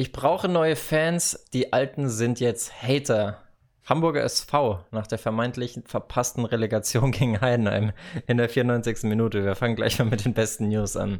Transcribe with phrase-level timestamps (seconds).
[0.00, 3.42] Ich brauche neue Fans, die alten sind jetzt Hater.
[3.84, 7.90] Hamburger SV nach der vermeintlichen verpassten Relegation gegen Heidenheim
[8.28, 9.02] in der 94.
[9.02, 9.44] Minute.
[9.44, 11.18] Wir fangen gleich mal mit den besten News an.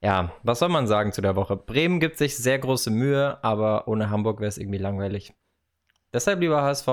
[0.00, 1.56] Ja, was soll man sagen zu der Woche?
[1.56, 5.34] Bremen gibt sich sehr große Mühe, aber ohne Hamburg wäre es irgendwie langweilig.
[6.12, 6.86] Deshalb, lieber HSV,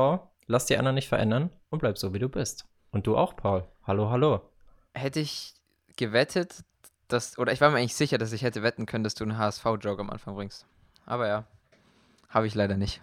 [0.47, 2.65] lass die anderen nicht verändern und bleib so, wie du bist.
[2.89, 3.67] Und du auch, Paul.
[3.83, 4.41] Hallo, hallo.
[4.95, 5.53] Hätte ich
[5.95, 6.63] gewettet,
[7.07, 9.37] dass, oder ich war mir eigentlich sicher, dass ich hätte wetten können, dass du einen
[9.37, 10.65] HSV-Joke am Anfang bringst.
[11.07, 11.45] Aber ja,
[12.29, 13.01] habe ich leider nicht.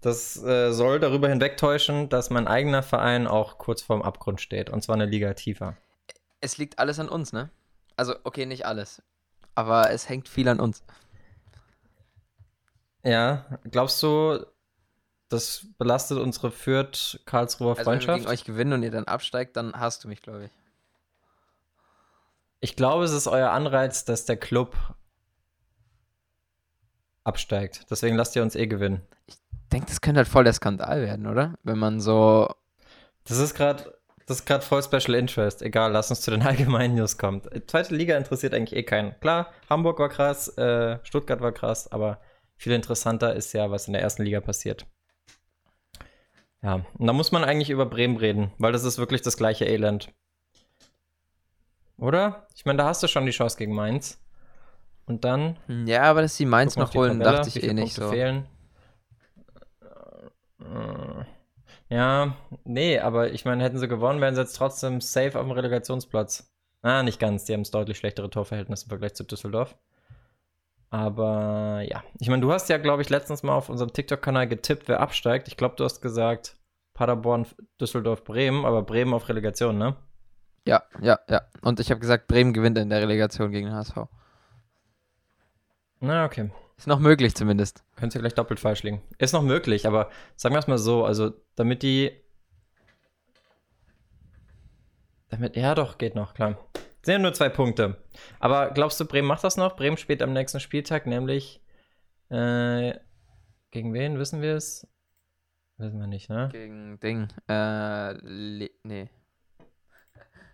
[0.00, 4.70] Das äh, soll darüber hinwegtäuschen, dass mein eigener Verein auch kurz vorm Abgrund steht.
[4.70, 5.76] Und zwar eine Liga tiefer.
[6.40, 7.50] Es liegt alles an uns, ne?
[7.96, 9.02] Also, okay, nicht alles.
[9.54, 10.84] Aber es hängt viel an uns.
[13.02, 14.44] Ja, glaubst du,
[15.28, 18.18] das belastet unsere Fürth-Karlsruher Also, wenn wir Freundschaft?
[18.18, 20.50] gegen euch gewinnen und ihr dann absteigt, dann hast du mich, glaube ich.
[22.60, 24.76] Ich glaube, es ist euer Anreiz, dass der Club
[27.28, 27.86] absteigt.
[27.90, 29.02] Deswegen lasst ihr uns eh gewinnen.
[29.26, 29.36] Ich
[29.72, 31.54] denke, das könnte halt voll der Skandal werden, oder?
[31.62, 32.48] Wenn man so.
[33.24, 35.62] Das ist gerade das ist gerade voll Special Interest.
[35.62, 37.40] Egal, lass uns zu den allgemeinen News kommen.
[37.66, 39.18] Zweite Liga interessiert eigentlich eh keinen.
[39.20, 42.20] Klar, Hamburg war krass, äh, Stuttgart war krass, aber
[42.58, 44.86] viel interessanter ist ja, was in der ersten Liga passiert.
[46.62, 49.64] Ja, und da muss man eigentlich über Bremen reden, weil das ist wirklich das gleiche
[49.64, 50.12] Elend.
[51.96, 52.46] Oder?
[52.54, 54.20] Ich meine, da hast du schon die Chance gegen Mainz.
[55.08, 55.56] Und dann
[55.86, 58.10] Ja, aber dass sie Mainz noch holen, Tabelle, dachte ich eh nicht Punkte so.
[58.10, 58.46] Fehlen.
[61.88, 65.52] Ja, nee, aber ich meine, hätten sie gewonnen, wären sie jetzt trotzdem safe auf dem
[65.52, 66.52] Relegationsplatz.
[66.82, 67.44] Ah, nicht ganz.
[67.44, 69.76] Die haben es deutlich schlechtere Torverhältnisse im Vergleich zu Düsseldorf.
[70.90, 74.88] Aber ja, ich meine, du hast ja, glaube ich, letztens mal auf unserem TikTok-Kanal getippt,
[74.88, 75.48] wer absteigt.
[75.48, 76.56] Ich glaube, du hast gesagt
[76.94, 77.46] Paderborn,
[77.80, 79.96] Düsseldorf, Bremen, aber Bremen auf Relegation, ne?
[80.66, 81.42] Ja, ja, ja.
[81.62, 83.96] Und ich habe gesagt, Bremen gewinnt in der Relegation gegen den HSV.
[86.00, 86.50] Na, okay.
[86.76, 87.82] Ist noch möglich zumindest.
[87.96, 89.02] Könnt ihr gleich doppelt falsch liegen.
[89.18, 92.12] Ist noch möglich, aber sagen wir es mal so, also damit die.
[95.28, 96.56] Damit, ja doch, geht noch, klar.
[97.02, 98.02] Sind ja nur zwei Punkte.
[98.38, 99.76] Aber glaubst du, Bremen macht das noch?
[99.76, 101.60] Bremen spielt am nächsten Spieltag, nämlich
[102.28, 102.94] äh,
[103.70, 104.86] gegen wen, wissen wir es?
[105.78, 106.48] Wissen wir nicht, ne?
[106.52, 107.28] Gegen Ding.
[107.48, 108.14] Äh,
[108.82, 109.10] nee.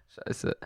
[0.09, 0.57] Scheiße.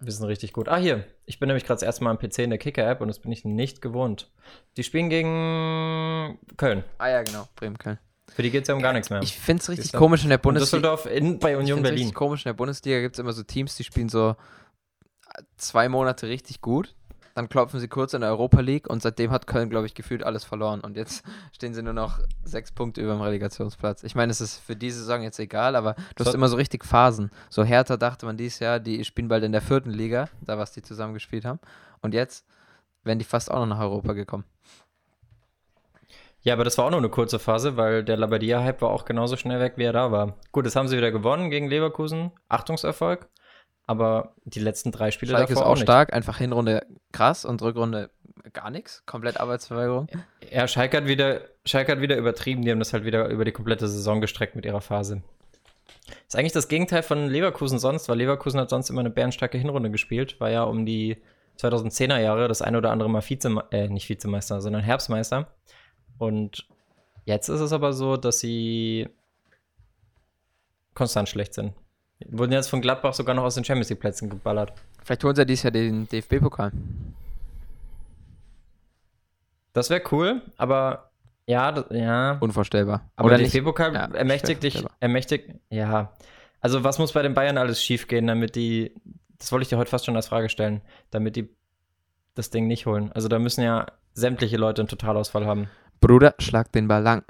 [0.00, 0.68] Wir sind richtig gut.
[0.68, 1.04] Ah, hier.
[1.26, 3.32] Ich bin nämlich gerade das erste Mal am PC in der Kicker-App und das bin
[3.32, 4.30] ich nicht gewohnt.
[4.76, 6.84] Die spielen gegen Köln.
[6.98, 7.48] Ah ja, genau.
[7.56, 7.98] Bremen-Köln.
[8.28, 9.20] Für die geht es ja um gar nichts mehr.
[9.22, 10.94] Ich finde es richtig komisch in der Und Bundesliga.
[10.94, 11.98] Düsseldorf in, bei Union Berlin.
[11.98, 14.36] richtig komisch, in der Bundesliga gibt es immer so Teams, die spielen so
[15.56, 16.94] zwei Monate richtig gut.
[17.34, 20.22] Dann klopfen sie kurz in der Europa League und seitdem hat Köln, glaube ich, gefühlt
[20.22, 20.80] alles verloren.
[20.80, 24.02] Und jetzt stehen sie nur noch sechs Punkte über dem Relegationsplatz.
[24.02, 26.84] Ich meine, es ist für diese Saison jetzt egal, aber du hast immer so richtig
[26.84, 27.30] Phasen.
[27.48, 30.72] So Hertha dachte man dieses Jahr, die spielen bald in der vierten Liga, da was
[30.72, 31.60] die zusammen gespielt haben.
[32.02, 32.44] Und jetzt
[33.04, 34.44] wären die fast auch noch nach Europa gekommen.
[36.42, 39.36] Ja, aber das war auch nur eine kurze Phase, weil der Labadia-Hype war auch genauso
[39.36, 40.36] schnell weg, wie er da war.
[40.52, 42.30] Gut, jetzt haben sie wieder gewonnen gegen Leverkusen.
[42.48, 43.28] Achtungserfolg.
[43.90, 45.82] Aber die letzten drei Spiele Schalke ist davor auch nicht.
[45.82, 48.08] stark, einfach Hinrunde krass und Rückrunde
[48.52, 49.04] gar nichts.
[49.04, 50.06] Komplett Arbeitsverweigerung.
[50.48, 52.62] Ja, Schalke hat, wieder, Schalke hat wieder übertrieben.
[52.62, 55.22] Die haben das halt wieder über die komplette Saison gestreckt mit ihrer Phase.
[56.24, 59.90] Ist eigentlich das Gegenteil von Leverkusen sonst, weil Leverkusen hat sonst immer eine bärenstarke Hinrunde
[59.90, 60.38] gespielt.
[60.38, 61.16] War ja um die
[61.58, 65.48] 2010er Jahre das ein oder andere Mal Vize, äh, nicht Vizemeister, sondern Herbstmeister.
[66.16, 66.68] Und
[67.24, 69.08] jetzt ist es aber so, dass sie
[70.94, 71.72] konstant schlecht sind.
[72.28, 74.72] Wurden jetzt von Gladbach sogar noch aus den Champions League Plätzen geballert.
[75.02, 76.72] Vielleicht holen sie ja dieses Jahr den DFB-Pokal.
[79.72, 81.10] Das wäre cool, aber
[81.46, 82.36] ja, das, ja.
[82.40, 83.10] Unvorstellbar.
[83.16, 83.48] Aber Oder der?
[83.48, 86.12] DFB-Pokal Ja, ermächtigt dich, ermächtigt, ja.
[86.60, 88.94] Also was muss bei den Bayern alles schiefgehen, damit die,
[89.38, 91.48] das wollte ich dir heute fast schon als Frage stellen, damit die
[92.34, 93.10] das Ding nicht holen.
[93.12, 95.68] Also da müssen ja sämtliche Leute einen Totalausfall haben.
[96.00, 97.24] Bruder, schlag den Ball lang.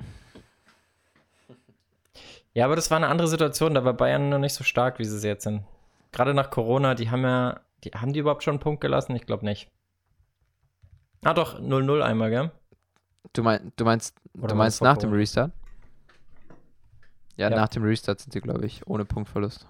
[2.53, 5.05] Ja, aber das war eine andere Situation, da war Bayern noch nicht so stark, wie
[5.05, 5.63] sie es jetzt sind.
[6.13, 9.15] Gerade nach Corona, die haben ja, die, haben die überhaupt schon einen Punkt gelassen?
[9.15, 9.71] Ich glaube nicht.
[11.25, 12.51] Ah doch, 0-0 einmal, gell?
[13.33, 15.21] Du, mein, du meinst, Oder du meinst nach dem Corona?
[15.21, 15.53] Restart?
[17.37, 17.57] Ja, Ja.
[17.57, 19.67] nach dem Restart sind sie, glaube ich, ohne Punktverlust.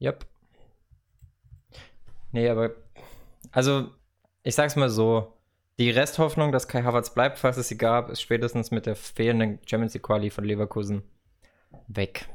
[0.00, 0.26] Yep.
[2.32, 2.70] Nee, aber
[3.52, 3.90] also
[4.42, 5.32] ich sag's mal so,
[5.78, 9.58] die Resthoffnung, dass Kai Havertz bleibt, falls es sie gab, ist spätestens mit der fehlenden
[9.66, 11.02] Champions League Quali von Leverkusen
[11.86, 12.28] weg.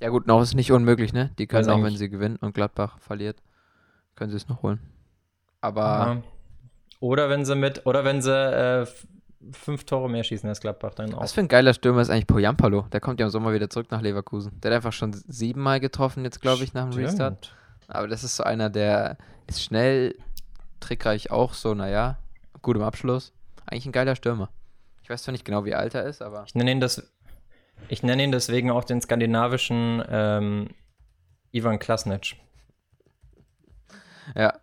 [0.00, 1.30] Ja gut, noch ist nicht unmöglich, ne?
[1.38, 3.42] Die können Also auch, wenn sie gewinnen und Gladbach verliert,
[4.14, 4.80] können sie es noch holen.
[5.60, 6.22] Aber Ja.
[7.00, 8.86] Oder wenn sie mit, oder wenn sie äh,
[9.52, 11.22] fünf Tore mehr schießen als Gladbach, dann auch.
[11.22, 12.82] was für ein geiler Stürmer ist eigentlich Poyampalo?
[12.92, 14.60] Der kommt ja im Sommer wieder zurück nach Leverkusen.
[14.60, 17.46] Der hat einfach schon siebenmal getroffen jetzt, glaube ich, nach dem Restart.
[17.46, 17.56] Stimmt.
[17.86, 19.16] Aber das ist so einer, der
[19.46, 20.16] ist schnell,
[20.80, 22.18] trickreich auch so, naja,
[22.62, 23.32] gut im Abschluss.
[23.66, 24.50] Eigentlich ein geiler Stürmer.
[25.02, 26.44] Ich weiß zwar nicht genau, wie alt er ist, aber.
[26.46, 27.10] Ich nenne ihn, das,
[27.88, 30.68] ich nenne ihn deswegen auch den skandinavischen ähm,
[31.52, 32.36] Ivan Klasnic.
[34.34, 34.58] Ja.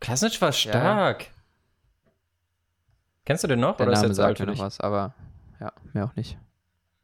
[0.00, 1.22] Klasnic war stark.
[1.22, 1.28] Ja.
[3.24, 3.76] Kennst du den noch?
[3.76, 5.14] Der oder Name ist sagt mir noch was, aber
[5.60, 6.38] ja, mehr auch nicht.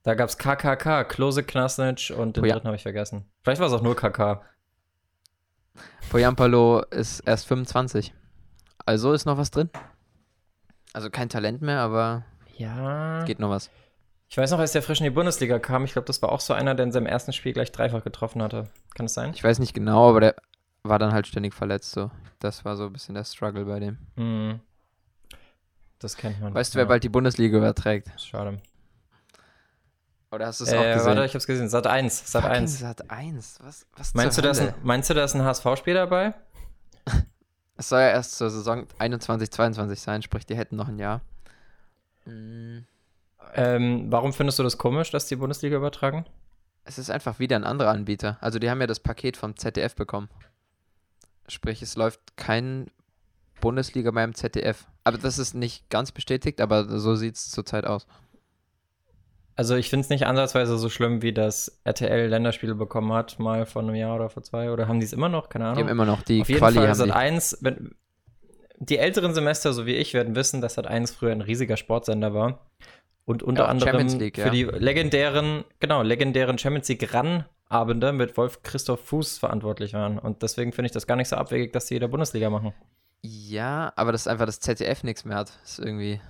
[0.04, 3.30] Da gab es KKK, Klose Knasnic und den oh, dritten habe ich vergessen.
[3.42, 4.42] Vielleicht war es auch nur KK.
[6.10, 8.14] Poyampalo ist erst 25.
[8.84, 9.70] Also ist noch was drin.
[10.94, 12.24] Also kein Talent mehr, aber
[12.56, 13.24] ja.
[13.24, 13.68] geht noch was.
[14.28, 16.40] Ich weiß noch, als der frisch in die Bundesliga kam, ich glaube, das war auch
[16.40, 18.68] so einer, der in seinem ersten Spiel gleich dreifach getroffen hatte.
[18.94, 19.32] Kann es sein?
[19.34, 20.36] Ich weiß nicht genau, aber der
[20.84, 21.90] war dann halt ständig verletzt.
[21.90, 22.10] So.
[22.38, 23.98] Das war so ein bisschen der Struggle bei dem.
[24.16, 24.60] Mhm.
[25.98, 26.54] Das kennt man.
[26.54, 28.08] Weißt du, wer bald die Bundesliga überträgt?
[28.20, 28.60] Schade.
[30.30, 31.06] Oder hast du es äh, auch gesehen?
[31.06, 31.68] Warte, ich hab's gesehen.
[31.68, 32.30] Sat 1.
[32.30, 32.78] Sat 1.
[32.78, 33.58] Sat 1.
[33.62, 36.34] Was, was meinst, du, da ein, meinst du, da ist ein HSV-Spiel dabei?
[37.76, 41.20] Es soll ja erst zur Saison 21, 22 sein, sprich, die hätten noch ein Jahr.
[42.24, 42.86] Mhm.
[43.54, 46.24] Ähm, warum findest du das komisch, dass die Bundesliga übertragen?
[46.84, 48.36] Es ist einfach wieder ein anderer Anbieter.
[48.40, 50.28] Also, die haben ja das Paket vom ZDF bekommen.
[51.48, 52.90] Sprich, es läuft kein
[53.60, 54.86] Bundesliga mehr im ZDF.
[55.04, 58.06] Aber das ist nicht ganz bestätigt, aber so sieht es zurzeit aus.
[59.56, 63.66] Also ich finde es nicht ansatzweise so schlimm, wie das RTL Länderspiele bekommen hat, mal
[63.66, 64.72] vor einem Jahr oder vor zwei.
[64.72, 65.48] Oder haben die es immer noch?
[65.48, 65.76] Keine Ahnung.
[65.76, 67.94] Die haben immer noch die Auf jeden Quali Fall Sat 1, wenn,
[68.78, 72.34] die älteren Semester, so wie ich, werden wissen, dass Sat 1 früher ein riesiger Sportsender
[72.34, 72.66] war.
[73.26, 74.50] Und unter ja, anderem League, für ja.
[74.50, 80.18] die legendären, genau, legendären Champions League Run-Abende mit Wolf Christoph Fuß verantwortlich waren.
[80.18, 82.74] Und deswegen finde ich das gar nicht so abwegig, dass die in der Bundesliga machen.
[83.22, 86.20] Ja, aber dass einfach das ZDF nichts mehr hat, ist irgendwie.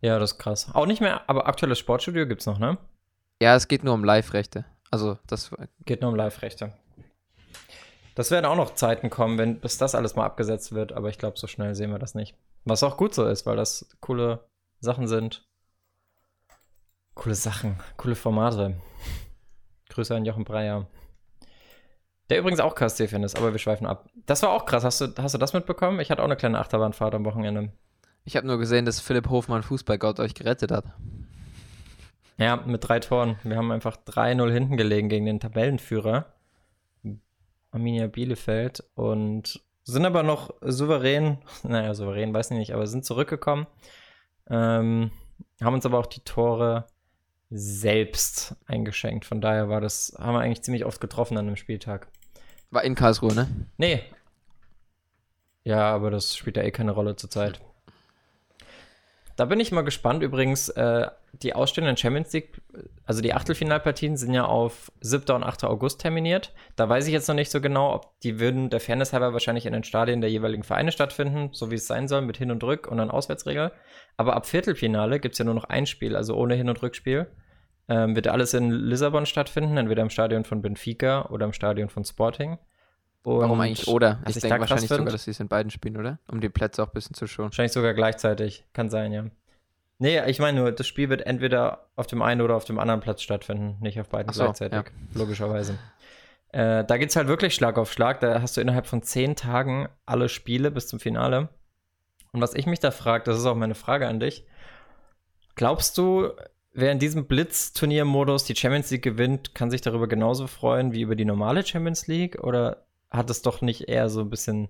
[0.00, 0.68] Ja, das ist krass.
[0.74, 2.78] Auch nicht mehr, aber aktuelles Sportstudio gibt es noch, ne?
[3.40, 4.64] Ja, es geht nur um Live-Rechte.
[4.90, 5.50] Also, das.
[5.84, 6.72] Geht nur um Live-Rechte.
[8.14, 11.18] Das werden auch noch Zeiten kommen, wenn, bis das alles mal abgesetzt wird, aber ich
[11.18, 12.36] glaube, so schnell sehen wir das nicht.
[12.64, 14.40] Was auch gut so ist, weil das coole
[14.80, 15.46] Sachen sind.
[17.14, 18.74] Coole Sachen, coole Formate.
[19.88, 20.86] Grüße an Jochen Breyer.
[22.30, 24.08] Der übrigens auch KSC-Fan ist, aber wir schweifen ab.
[24.26, 24.84] Das war auch krass.
[24.84, 26.00] Hast du, hast du das mitbekommen?
[26.00, 27.72] Ich hatte auch eine kleine Achterbahnfahrt am Wochenende.
[28.28, 30.84] Ich habe nur gesehen, dass Philipp Hofmann Fußballgott euch gerettet hat.
[32.36, 33.38] Ja, mit drei Toren.
[33.42, 36.26] Wir haben einfach 3-0 hinten gelegen gegen den Tabellenführer.
[37.70, 38.84] Arminia Bielefeld.
[38.94, 43.66] Und sind aber noch souverän, naja, souverän, weiß ich nicht, aber sind zurückgekommen.
[44.50, 45.10] Ähm,
[45.62, 46.84] haben uns aber auch die Tore
[47.48, 49.24] selbst eingeschenkt.
[49.24, 52.08] Von daher war das, haben wir eigentlich ziemlich oft getroffen an dem Spieltag.
[52.70, 53.48] War in Karlsruhe, ne?
[53.78, 54.02] Nee.
[55.64, 57.62] Ja, aber das spielt ja eh keine Rolle zurzeit.
[59.38, 60.24] Da bin ich mal gespannt.
[60.24, 62.60] Übrigens, äh, die ausstehenden Champions League,
[63.06, 65.32] also die Achtelfinalpartien sind ja auf 7.
[65.36, 65.62] und 8.
[65.62, 66.52] August terminiert.
[66.74, 69.64] Da weiß ich jetzt noch nicht so genau, ob die würden der Fairness halber wahrscheinlich
[69.64, 72.64] in den Stadien der jeweiligen Vereine stattfinden, so wie es sein soll, mit Hin- und
[72.64, 73.70] Rück und dann Auswärtsregel.
[74.16, 77.28] Aber ab Viertelfinale gibt es ja nur noch ein Spiel, also ohne Hin- und Rückspiel.
[77.88, 82.04] Ähm, wird alles in Lissabon stattfinden, entweder im Stadion von Benfica oder im Stadion von
[82.04, 82.58] Sporting.
[83.24, 84.20] Und Warum eigentlich oder?
[84.26, 86.18] Ich denke wahrscheinlich sogar, dass sie es in beiden spielen, oder?
[86.30, 87.50] Um die Plätze auch ein bisschen zu schonen.
[87.50, 88.64] Wahrscheinlich sogar gleichzeitig.
[88.72, 89.24] Kann sein, ja.
[89.98, 93.00] Nee, ich meine nur, das Spiel wird entweder auf dem einen oder auf dem anderen
[93.00, 94.84] Platz stattfinden, nicht auf beiden so, gleichzeitig, ja.
[95.12, 95.76] logischerweise.
[96.52, 98.20] Äh, da geht es halt wirklich Schlag auf Schlag.
[98.20, 101.48] Da hast du innerhalb von zehn Tagen alle Spiele bis zum Finale.
[102.32, 104.46] Und was ich mich da frage, das ist auch meine Frage an dich.
[105.56, 106.30] Glaubst du,
[106.72, 111.16] wer in diesem Blitz-Turnier-Modus die Champions League gewinnt, kann sich darüber genauso freuen wie über
[111.16, 112.42] die normale Champions League?
[112.42, 114.68] Oder hat es doch nicht eher so ein bisschen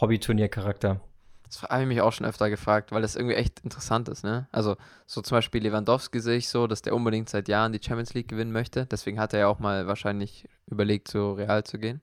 [0.00, 1.00] Hobby-Turnier-Charakter?
[1.44, 4.48] Das habe ich mich auch schon öfter gefragt, weil das irgendwie echt interessant ist, ne?
[4.50, 4.76] Also,
[5.06, 8.28] so zum Beispiel Lewandowski sehe ich so, dass der unbedingt seit Jahren die Champions League
[8.28, 8.86] gewinnen möchte.
[8.86, 12.00] Deswegen hat er ja auch mal wahrscheinlich überlegt, zu Real zu gehen.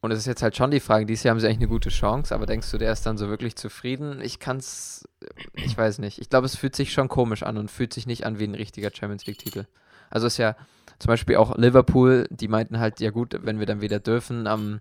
[0.00, 1.88] Und es ist jetzt halt schon die Frage, dieses Jahr haben sie eigentlich eine gute
[1.88, 4.20] Chance, aber denkst du, der ist dann so wirklich zufrieden?
[4.20, 5.08] Ich kann es,
[5.54, 6.20] ich weiß nicht.
[6.20, 8.54] Ich glaube, es fühlt sich schon komisch an und fühlt sich nicht an wie ein
[8.54, 9.66] richtiger Champions League-Titel.
[10.08, 10.54] Also ist ja
[10.98, 14.80] zum Beispiel auch Liverpool, die meinten halt, ja gut, wenn wir dann wieder dürfen, am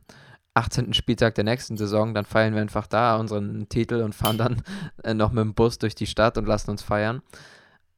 [0.55, 0.93] 18.
[0.93, 4.61] Spieltag der nächsten Saison, dann feiern wir einfach da unseren Titel und fahren dann
[5.03, 7.21] äh, noch mit dem Bus durch die Stadt und lassen uns feiern.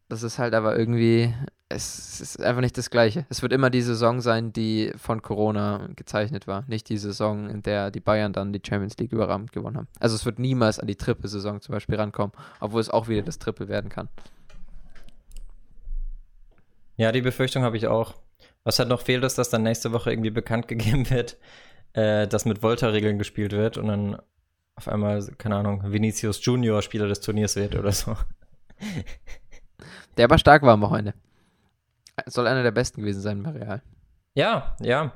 [0.10, 1.34] Das ist halt aber irgendwie,
[1.70, 3.26] es ist einfach nicht das Gleiche.
[3.30, 6.64] Es wird immer die Saison sein, die von Corona gezeichnet war.
[6.68, 9.88] Nicht die Saison, in der die Bayern dann die Champions League überragend gewonnen haben.
[10.00, 13.38] Also es wird niemals an die Triple-Saison zum Beispiel rankommen, obwohl es auch wieder das
[13.38, 14.08] Triple werden kann.
[16.98, 18.16] Ja, die Befürchtung habe ich auch.
[18.64, 21.38] Was halt noch fehlt, ist, dass dann nächste Woche irgendwie bekannt gegeben wird,
[21.94, 24.22] äh, dass mit Volta-Regeln gespielt wird und dann
[24.76, 28.16] auf einmal, keine Ahnung, Vinicius Junior Spieler des Turniers wird oder so.
[30.18, 31.14] Der aber stark war am Wochenende.
[32.26, 33.82] Soll einer der besten gewesen sein bei Real.
[34.34, 35.14] Ja, ja.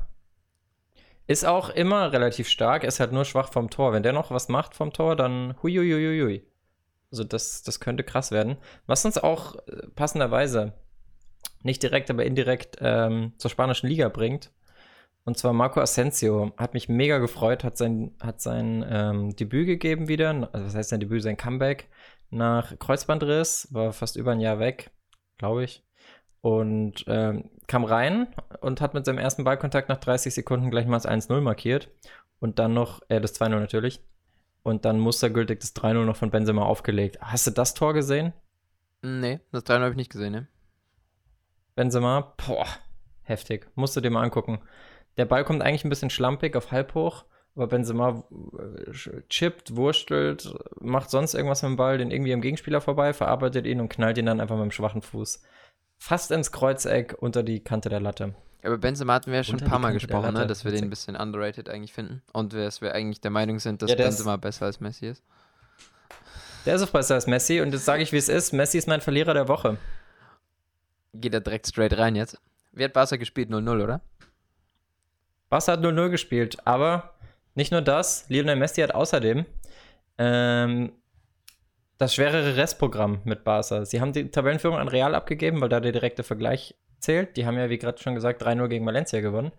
[1.28, 3.94] Ist auch immer relativ stark, ist halt nur schwach vom Tor.
[3.94, 6.46] Wenn der noch was macht vom Tor, dann huiuiuiui.
[7.12, 8.58] Also das, das könnte krass werden.
[8.88, 10.74] Was uns auch äh, passenderweise
[11.64, 14.52] nicht direkt, aber indirekt ähm, zur spanischen Liga bringt.
[15.24, 20.08] Und zwar Marco Asensio hat mich mega gefreut, hat sein, hat sein ähm, Debüt gegeben
[20.08, 20.50] wieder.
[20.52, 21.90] Also was heißt sein Debüt, sein Comeback
[22.32, 24.92] nach Kreuzbandriss, war fast über ein Jahr weg,
[25.38, 25.84] glaube ich
[26.42, 28.28] und ähm, kam rein
[28.60, 31.90] und hat mit seinem ersten Ballkontakt nach 30 Sekunden gleich mal das 1-0 markiert
[32.40, 34.04] und dann noch, äh, das 2-0 natürlich,
[34.64, 37.20] und dann mustergültig das 3-0 noch von Benzema aufgelegt.
[37.22, 38.34] Hast du das Tor gesehen?
[39.02, 40.48] Nee, das 3-0 habe ich nicht gesehen, ne?
[41.76, 42.68] Benzema, boah,
[43.24, 43.68] heftig.
[43.76, 44.62] Musst du dir mal angucken.
[45.18, 47.26] Der Ball kommt eigentlich ein bisschen schlampig auf halb hoch,
[47.56, 48.24] aber Benzema
[48.58, 53.66] äh, chippt, wurstelt, macht sonst irgendwas mit dem Ball, den irgendwie am Gegenspieler vorbei, verarbeitet
[53.66, 55.42] ihn und knallt ihn dann einfach mit dem schwachen Fuß
[56.02, 58.34] fast ins Kreuzeck unter die Kante der Latte.
[58.64, 60.48] Aber Benzema hatten wir ja schon ein paar Mal gesprochen, ne?
[60.48, 63.84] dass wir den ein bisschen underrated eigentlich finden und dass wir eigentlich der Meinung sind,
[63.84, 65.24] dass ja, Benzema ist, besser als Messi ist.
[66.66, 68.52] Der ist auch besser als Messi und jetzt sage ich, wie es ist.
[68.52, 69.78] Messi ist mein Verlierer der Woche.
[71.14, 72.40] Geht er direkt straight rein jetzt?
[72.72, 73.50] Wer hat Barca gespielt?
[73.50, 74.02] 0-0, oder?
[75.50, 77.16] Barca hat 0-0 gespielt, aber
[77.56, 78.30] nicht nur das.
[78.30, 79.46] Lionel Messi hat außerdem
[80.18, 80.94] ähm,
[81.98, 83.86] das schwerere Restprogramm mit Barca.
[83.86, 87.36] Sie haben die Tabellenführung an Real abgegeben, weil da der direkte Vergleich zählt.
[87.36, 89.52] Die haben ja, wie gerade schon gesagt, 3-0 gegen Valencia gewonnen.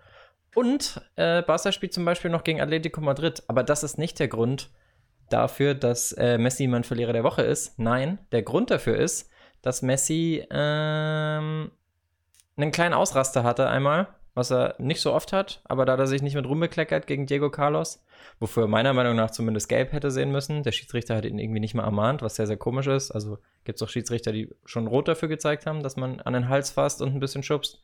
[0.54, 3.42] Und äh, Barca spielt zum Beispiel noch gegen Atletico Madrid.
[3.48, 4.70] Aber das ist nicht der Grund
[5.28, 7.78] dafür, dass äh, Messi mein Verlierer der Woche ist.
[7.78, 9.30] Nein, der Grund dafür ist,
[9.62, 11.70] dass Messi ähm,
[12.56, 16.06] einen kleinen Ausraster hatte einmal was er nicht so oft hat, aber da hat er
[16.06, 18.02] sich nicht mit rumbekleckert gegen Diego Carlos,
[18.40, 20.62] wofür er meiner Meinung nach zumindest gelb hätte sehen müssen.
[20.62, 23.10] Der Schiedsrichter hat ihn irgendwie nicht mal ermahnt, was sehr, sehr komisch ist.
[23.10, 26.48] Also gibt es auch Schiedsrichter, die schon rot dafür gezeigt haben, dass man an den
[26.48, 27.82] Hals fasst und ein bisschen schubst.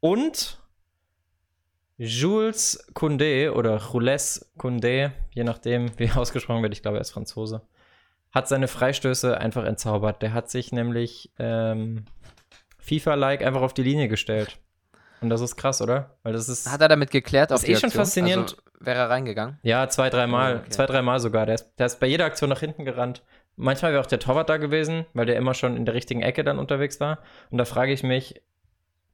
[0.00, 0.62] Und
[1.96, 7.62] Jules Koundé oder Jules Koundé, je nachdem, wie ausgesprochen wird, ich glaube, er ist Franzose,
[8.32, 10.22] hat seine Freistöße einfach entzaubert.
[10.22, 12.04] Der hat sich nämlich ähm,
[12.78, 14.58] FIFA-like einfach auf die Linie gestellt.
[15.20, 16.16] Und das ist krass, oder?
[16.22, 16.70] Weil das ist.
[16.70, 17.50] Hat er damit geklärt?
[17.50, 18.52] Das ist eh schon faszinierend.
[18.52, 19.58] Also, wäre er reingegangen?
[19.62, 20.58] Ja, zwei, dreimal.
[20.58, 20.70] Okay.
[20.70, 21.46] Zwei, dreimal sogar.
[21.46, 23.24] Der ist, der ist bei jeder Aktion nach hinten gerannt.
[23.56, 26.44] Manchmal wäre auch der Torwart da gewesen, weil der immer schon in der richtigen Ecke
[26.44, 27.18] dann unterwegs war.
[27.50, 28.40] Und da frage ich mich,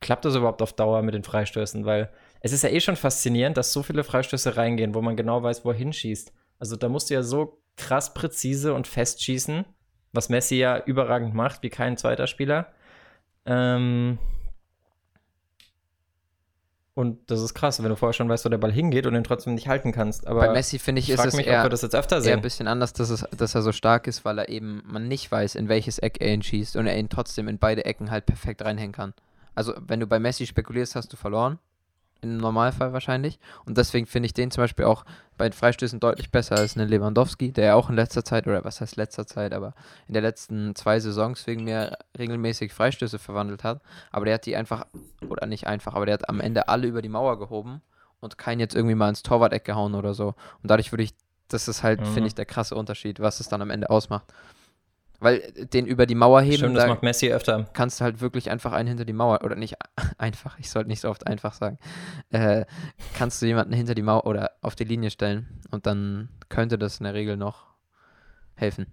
[0.01, 1.87] klappt das überhaupt auf Dauer mit den Freistößen?
[1.87, 5.43] Weil es ist ja eh schon faszinierend, dass so viele Freistöße reingehen, wo man genau
[5.43, 6.35] weiß, wo er hinschießt.
[6.59, 9.65] Also da musst du ja so krass präzise und fest schießen,
[10.13, 12.69] was Messi ja überragend macht, wie kein zweiter Spieler.
[13.47, 14.19] Ähm,
[16.95, 19.25] und das ist krass, wenn du vorher schon weißt, wo der Ball hingeht und den
[19.25, 20.29] trotzdem nicht halten kannst.
[20.29, 23.27] Aber bei Messi finde ich, ist es mich, eher, eher ein bisschen anders, dass, es,
[23.37, 26.33] dass er so stark ist, weil er eben man nicht weiß, in welches Eck er
[26.33, 29.13] ihn schießt und er ihn trotzdem in beide Ecken halt perfekt reinhängen kann.
[29.57, 31.59] Also wenn du bei Messi spekulierst, hast du verloren
[32.33, 33.39] im Normalfall wahrscheinlich.
[33.65, 35.05] Und deswegen finde ich den zum Beispiel auch
[35.37, 38.65] bei den Freistößen deutlich besser als einen Lewandowski, der ja auch in letzter Zeit, oder
[38.65, 39.75] was heißt letzter Zeit, aber
[40.07, 43.81] in der letzten zwei Saisons wegen mir regelmäßig Freistöße verwandelt hat.
[44.11, 44.87] Aber der hat die einfach,
[45.29, 47.83] oder nicht einfach, aber der hat am Ende alle über die Mauer gehoben
[48.21, 50.29] und keinen jetzt irgendwie mal ins Torwart-Eck gehauen oder so.
[50.63, 51.15] Und dadurch würde ich,
[51.49, 52.07] das ist halt, mhm.
[52.07, 54.33] finde ich, der krasse Unterschied, was es dann am Ende ausmacht.
[55.21, 55.41] Weil
[55.73, 56.57] den über die Mauer heben.
[56.57, 57.69] Stimmt, das macht Messi öfter.
[57.73, 59.77] Kannst du halt wirklich einfach einen hinter die Mauer, oder nicht
[60.19, 61.79] einfach, ich sollte nicht so oft einfach sagen.
[62.31, 62.67] Äh,
[63.17, 66.99] kannst du jemanden hinter die Mauer oder auf die Linie stellen und dann könnte das
[66.99, 67.67] in der Regel noch
[68.55, 68.87] helfen.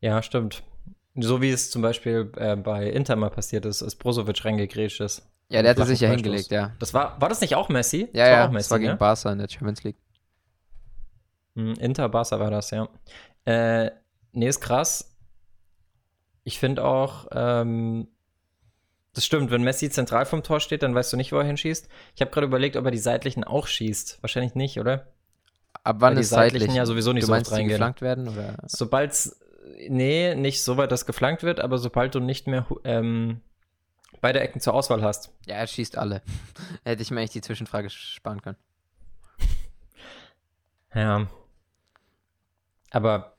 [0.00, 0.62] Ja, stimmt.
[1.14, 5.30] So wie es zum Beispiel äh, bei Inter mal passiert ist, als Brozovic reingegrätscht ist.
[5.48, 6.72] Ja, der hatte sich ja hingelegt, ja.
[6.78, 8.08] Das war, war das nicht auch Messi?
[8.12, 8.96] Ja, das ja, war auch Messi, das war gegen ne?
[8.96, 9.96] Barca in der Champions League.
[11.54, 12.88] Hm, Inter, Barca war das, ja.
[13.44, 13.90] Äh,
[14.32, 15.16] nee, ist krass.
[16.44, 18.08] Ich finde auch, ähm,
[19.14, 21.88] das stimmt, wenn Messi zentral vom Tor steht, dann weißt du nicht, wo er hinschießt.
[22.14, 24.22] Ich habe gerade überlegt, ob er die seitlichen auch schießt.
[24.22, 25.06] Wahrscheinlich nicht, oder?
[25.84, 26.76] Ab wann Weil ist die seitlichen seitlich?
[26.76, 27.78] ja sowieso nicht du so meinst, oft reingehen.
[27.78, 28.56] geflankt werden oder?
[28.66, 29.12] Sobald
[29.88, 33.40] nee, nicht so weit, dass geflankt wird, aber sobald du nicht mehr ähm,
[34.20, 35.30] beide Ecken zur Auswahl hast.
[35.46, 36.22] Ja, er schießt alle.
[36.84, 38.56] Hätte ich mir eigentlich die Zwischenfrage sparen können.
[40.94, 41.26] Ja.
[42.90, 43.33] Aber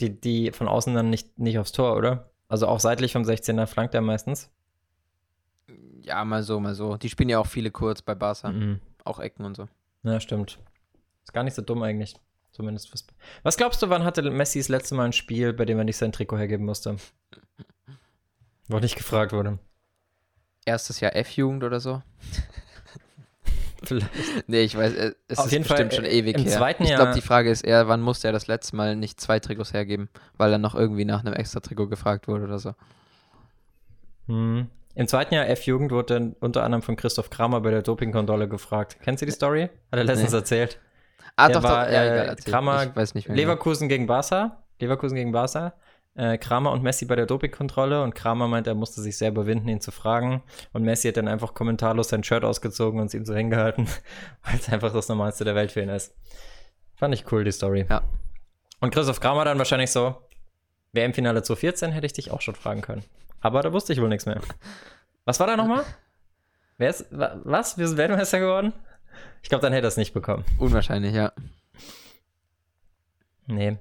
[0.00, 2.30] die, die von außen dann nicht, nicht aufs Tor, oder?
[2.48, 4.50] Also auch seitlich vom 16er flankt er meistens.
[6.02, 6.96] Ja, mal so, mal so.
[6.96, 8.50] Die spielen ja auch viele kurz bei Barca.
[8.50, 8.80] Mhm.
[9.04, 9.68] Auch Ecken und so.
[10.02, 10.58] Ja, stimmt.
[11.24, 12.16] Ist gar nicht so dumm eigentlich.
[12.52, 12.92] Zumindest.
[12.92, 13.06] Was,
[13.42, 15.98] was glaubst du, wann hatte Messi das letzte Mal ein Spiel, bei dem er nicht
[15.98, 16.96] sein Trikot hergeben musste?
[18.68, 19.58] Wo nicht gefragt wurde.
[20.64, 22.02] Erstes Jahr F-Jugend oder so?
[23.88, 24.10] Vielleicht.
[24.46, 26.52] Nee, ich weiß, äh, es Auf ist jeden bestimmt Fall, schon ewig im her.
[26.52, 29.40] Zweiten ich glaube, die Frage ist eher, wann musste er das letzte Mal nicht zwei
[29.40, 32.74] Trikots hergeben, weil er noch irgendwie nach einem extra Trikot gefragt wurde oder so.
[34.26, 34.68] Hm.
[34.94, 38.98] Im zweiten Jahr F-Jugend wurde unter anderem von Christoph Kramer bei der Dopingkontrolle gefragt.
[39.02, 39.70] Kennst du die Story?
[39.92, 40.38] Hat er letztens nee.
[40.38, 40.78] erzählt.
[41.36, 41.92] Ah, Der doch, war, doch.
[41.92, 43.36] Ja, egal, äh, Kramer, ich weiß nicht mehr.
[43.36, 43.48] Genau.
[43.48, 44.58] Leverkusen gegen Barca.
[44.80, 45.74] Leverkusen gegen Barca.
[46.18, 49.68] Äh, Kramer und Messi bei der Dopingkontrolle und Kramer meint, er musste sich sehr überwinden,
[49.68, 50.42] ihn zu fragen.
[50.72, 53.86] Und Messi hat dann einfach kommentarlos sein Shirt ausgezogen und es ihm so hingehalten,
[54.42, 56.12] weil es einfach das Normalste der Welt für ihn ist.
[56.96, 57.86] Fand ich cool, die Story.
[57.88, 58.02] Ja.
[58.80, 60.16] Und Christoph Kramer dann wahrscheinlich so,
[60.92, 63.04] WM-Finale 2014 hätte ich dich auch schon fragen können.
[63.40, 64.40] Aber da wusste ich wohl nichts mehr.
[65.24, 65.84] Was war da nochmal?
[66.78, 67.78] Wer ist, was?
[67.78, 68.72] Wir sind Weltmeister geworden?
[69.44, 70.44] Ich glaube, dann hätte er es nicht bekommen.
[70.58, 71.30] Unwahrscheinlich, ja.
[73.46, 73.78] Nee.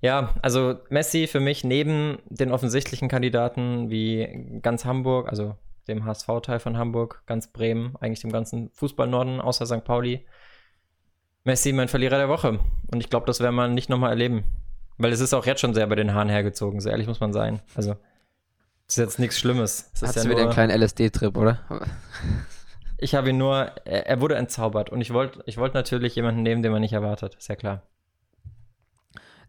[0.00, 5.56] Ja, also Messi für mich neben den offensichtlichen Kandidaten wie ganz Hamburg, also
[5.88, 9.84] dem HSV-Teil von Hamburg, ganz Bremen, eigentlich dem ganzen Fußballnorden außer St.
[9.84, 10.26] Pauli.
[11.44, 12.60] Messi mein Verlierer der Woche.
[12.92, 14.44] Und ich glaube, das werden wir nicht nochmal erleben.
[14.98, 17.32] Weil es ist auch jetzt schon sehr bei den Haaren hergezogen, so ehrlich muss man
[17.32, 17.62] sein.
[17.74, 17.94] Also,
[18.86, 19.90] das ist jetzt nichts Schlimmes.
[20.00, 21.60] Hast ja du wieder einen kleinen LSD-Trip, oder?
[22.98, 24.90] ich habe ihn nur, er, er, wurde entzaubert.
[24.90, 27.82] Und ich wollte ich wollt natürlich jemanden nehmen, den man nicht erwartet, ist ja klar.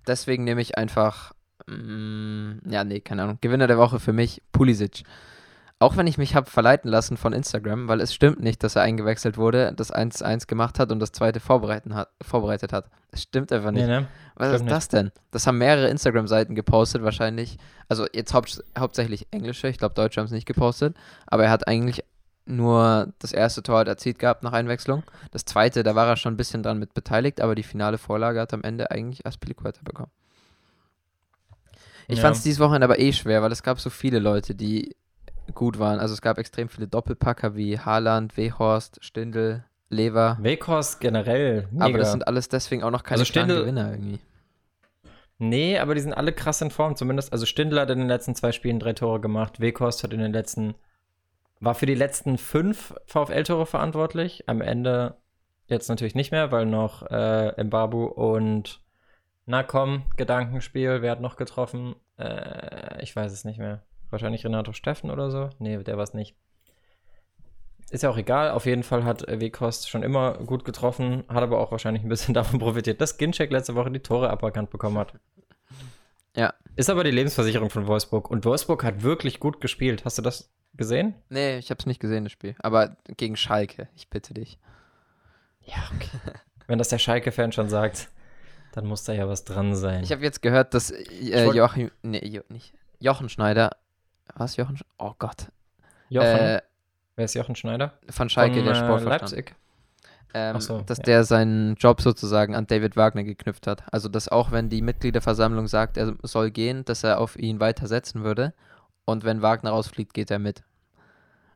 [0.08, 1.34] Deswegen nehme ich einfach,
[1.68, 3.38] mm, ja, nee, keine Ahnung.
[3.42, 5.04] Gewinner der Woche für mich, Pulisic.
[5.82, 8.84] Auch wenn ich mich habe verleiten lassen von Instagram, weil es stimmt nicht, dass er
[8.84, 12.86] eingewechselt wurde, das 1-1 gemacht hat und das zweite vorbereiten hat, vorbereitet hat.
[13.10, 13.88] Das stimmt einfach nicht.
[13.88, 14.08] Nee, ne?
[14.36, 15.12] Was ist das denn?
[15.32, 17.58] Das haben mehrere Instagram-Seiten gepostet, wahrscheinlich.
[17.90, 18.44] Also jetzt hau
[18.78, 20.96] hauptsächlich englische, ich glaube, Deutsche haben es nicht gepostet.
[21.26, 22.04] Aber er hat eigentlich
[22.46, 25.04] nur das erste Tor hat erzielt gehabt nach Einwechslung.
[25.32, 28.40] Das zweite, da war er schon ein bisschen dran mit beteiligt, aber die finale Vorlage
[28.40, 30.12] hat am Ende eigentlich Aspilicueta bekommen.
[32.08, 32.24] Ich ja.
[32.24, 34.96] fand es dieses Wochenende aber eh schwer, weil es gab so viele Leute, die
[35.54, 36.00] gut waren.
[36.00, 40.38] Also es gab extrem viele Doppelpacker wie Haaland, Wehorst, Stindl, Lever.
[40.42, 41.68] Weghorst generell.
[41.72, 41.86] Mega.
[41.86, 44.20] Aber das sind alles deswegen auch noch keine also Gewinner irgendwie.
[45.38, 46.96] Nee, aber die sind alle krass in Form.
[46.96, 49.60] Zumindest, also Stindl hat in den letzten zwei Spielen drei Tore gemacht.
[49.60, 50.76] Weghorst hat in den letzten
[51.62, 54.50] war für die letzten fünf VfL-Tore verantwortlich.
[54.50, 55.16] Am Ende
[55.68, 58.82] jetzt natürlich nicht mehr, weil noch äh, Mbabu und
[59.46, 61.96] na komm, Gedankenspiel, wer hat noch getroffen?
[62.18, 63.84] Äh, ich weiß es nicht mehr.
[64.10, 65.50] Wahrscheinlich Renato Steffen oder so?
[65.60, 66.36] Nee, der war es nicht.
[67.92, 68.52] Ist ja auch egal.
[68.52, 72.34] Auf jeden Fall hat Wekost schon immer gut getroffen, hat aber auch wahrscheinlich ein bisschen
[72.34, 75.14] davon profitiert, dass Ginczek letzte Woche die Tore aberkannt bekommen hat.
[76.36, 76.54] Ja.
[76.76, 78.32] Ist aber die Lebensversicherung von Wolfsburg.
[78.32, 80.06] Und Wolfsburg hat wirklich gut gespielt.
[80.06, 81.14] Hast du das gesehen?
[81.30, 82.56] Nee, ich habe es nicht gesehen, das Spiel.
[82.60, 84.58] Aber gegen Schalke, ich bitte dich.
[85.66, 86.18] Ja, okay.
[86.68, 88.10] Wenn das der Schalke-Fan schon sagt,
[88.72, 90.04] dann muss da ja was dran sein.
[90.04, 93.72] Ich habe jetzt gehört, dass äh, Joachim, nee, jo, nicht, Jochen Schneider,
[94.36, 95.48] was, Jochen, oh Gott.
[96.10, 96.62] Jochen, äh,
[97.16, 97.94] wer ist Jochen Schneider?
[98.10, 99.22] Von Schalke, von, der äh, Sportvorstand.
[99.22, 99.56] Leipzig.
[100.34, 101.04] Ähm, so, dass ja.
[101.04, 103.84] der seinen Job sozusagen an David Wagner geknüpft hat.
[103.92, 108.24] Also, dass auch wenn die Mitgliederversammlung sagt, er soll gehen, dass er auf ihn weitersetzen
[108.24, 108.54] würde.
[109.06, 110.64] Und wenn Wagner rausfliegt, geht er mit.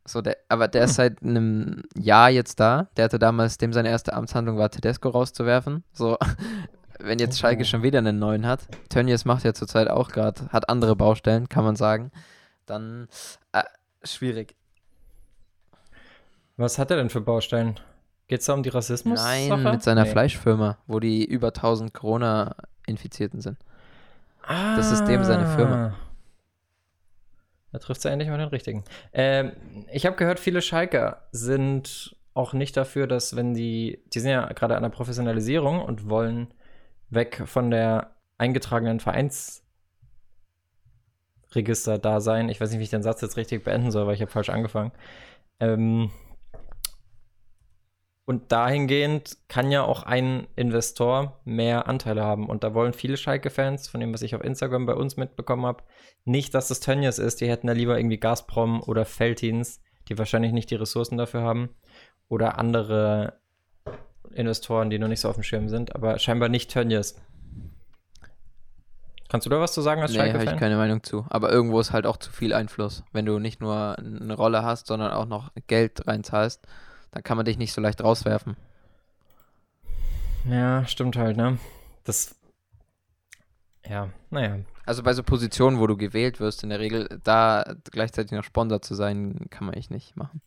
[0.08, 2.88] So, der, aber der ist seit einem Jahr jetzt da.
[2.96, 5.84] Der hatte damals, dem seine erste Amtshandlung war, Tedesco rauszuwerfen.
[5.94, 6.18] So,
[7.00, 10.70] wenn jetzt Schalke schon wieder einen neuen hat, Tönnies macht ja zurzeit auch gerade, hat
[10.70, 12.12] andere Baustellen, kann man sagen,
[12.68, 13.08] dann
[13.52, 13.64] äh,
[14.04, 14.56] schwierig.
[16.58, 17.80] Was hat er denn für Baustellen?
[18.28, 19.22] Geht es da um die Rassismus?
[19.22, 19.72] Nein, -Sache?
[19.72, 20.10] mit seiner nee.
[20.12, 23.58] Fleischfirma, wo die über 1000 Corona-Infizierten sind.
[24.48, 24.76] Ah.
[24.76, 25.96] Das ist dem seine Firma.
[27.76, 28.86] Da trifft es endlich mal den richtigen.
[29.12, 29.52] Ähm,
[29.92, 34.46] ich habe gehört, viele Schalker sind auch nicht dafür, dass wenn die, die sind ja
[34.54, 36.54] gerade an der Professionalisierung und wollen
[37.10, 39.60] weg von der eingetragenen Vereinsregister
[41.98, 42.48] da sein.
[42.48, 44.48] Ich weiß nicht, wie ich den Satz jetzt richtig beenden soll, weil ich habe falsch
[44.50, 44.94] angefangen.
[45.60, 46.12] Ähm,
[48.26, 52.50] und dahingehend kann ja auch ein Investor mehr Anteile haben.
[52.50, 55.84] Und da wollen viele Schalke-Fans, von dem, was ich auf Instagram bei uns mitbekommen habe,
[56.24, 57.40] nicht, dass das Tönnies ist.
[57.42, 61.70] Die hätten da lieber irgendwie Gazprom oder Feltins, die wahrscheinlich nicht die Ressourcen dafür haben.
[62.28, 63.40] Oder andere
[64.34, 65.94] Investoren, die noch nicht so auf dem Schirm sind.
[65.94, 67.22] Aber scheinbar nicht Tönnies.
[69.30, 70.48] Kannst du da was zu sagen als nee, Schalke-Fan?
[70.48, 71.28] habe ich keine Meinung zu.
[71.30, 73.04] Aber irgendwo ist halt auch zu viel Einfluss.
[73.12, 76.66] Wenn du nicht nur eine Rolle hast, sondern auch noch Geld reinzahlst
[77.12, 78.56] dann kann man dich nicht so leicht rauswerfen.
[80.50, 81.58] Ja, stimmt halt, ne?
[82.04, 82.36] Das.
[83.88, 84.60] Ja, naja.
[84.86, 88.82] Also bei so Positionen, wo du gewählt wirst, in der Regel, da gleichzeitig noch Sponsor
[88.82, 90.42] zu sein, kann man echt nicht machen.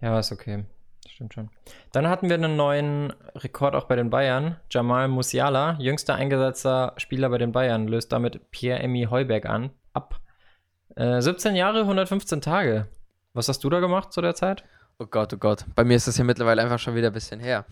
[0.00, 0.64] Ja, ist okay.
[1.08, 1.50] Stimmt schon.
[1.92, 4.56] Dann hatten wir einen neuen Rekord auch bei den Bayern.
[4.70, 10.20] Jamal Musiala, jüngster eingesetzter Spieler bei den Bayern, löst damit Pierre-Emmy Heuberg an, ab.
[10.96, 12.86] Äh, 17 Jahre, 115 Tage.
[13.34, 14.64] Was hast du da gemacht zu der Zeit?
[14.98, 15.64] Oh Gott, oh Gott.
[15.74, 17.64] Bei mir ist das ja mittlerweile einfach schon wieder ein bisschen her.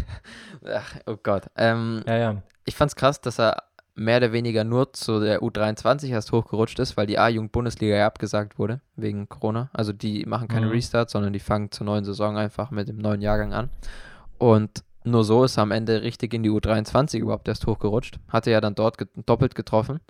[0.66, 1.44] Ach, oh Gott.
[1.56, 2.42] Ähm, ja, ja.
[2.64, 6.96] Ich fand's krass, dass er mehr oder weniger nur zu der U23 erst hochgerutscht ist,
[6.96, 9.68] weil die A-Jugend-Bundesliga ja abgesagt wurde wegen Corona.
[9.72, 10.72] Also die machen keine Mhm.
[10.72, 13.70] Restart, sondern die fangen zur neuen Saison einfach mit dem neuen Jahrgang an.
[14.38, 18.18] Und nur so ist er am Ende richtig in die U23 überhaupt erst hochgerutscht.
[18.28, 20.00] Hatte ja dann dort get doppelt getroffen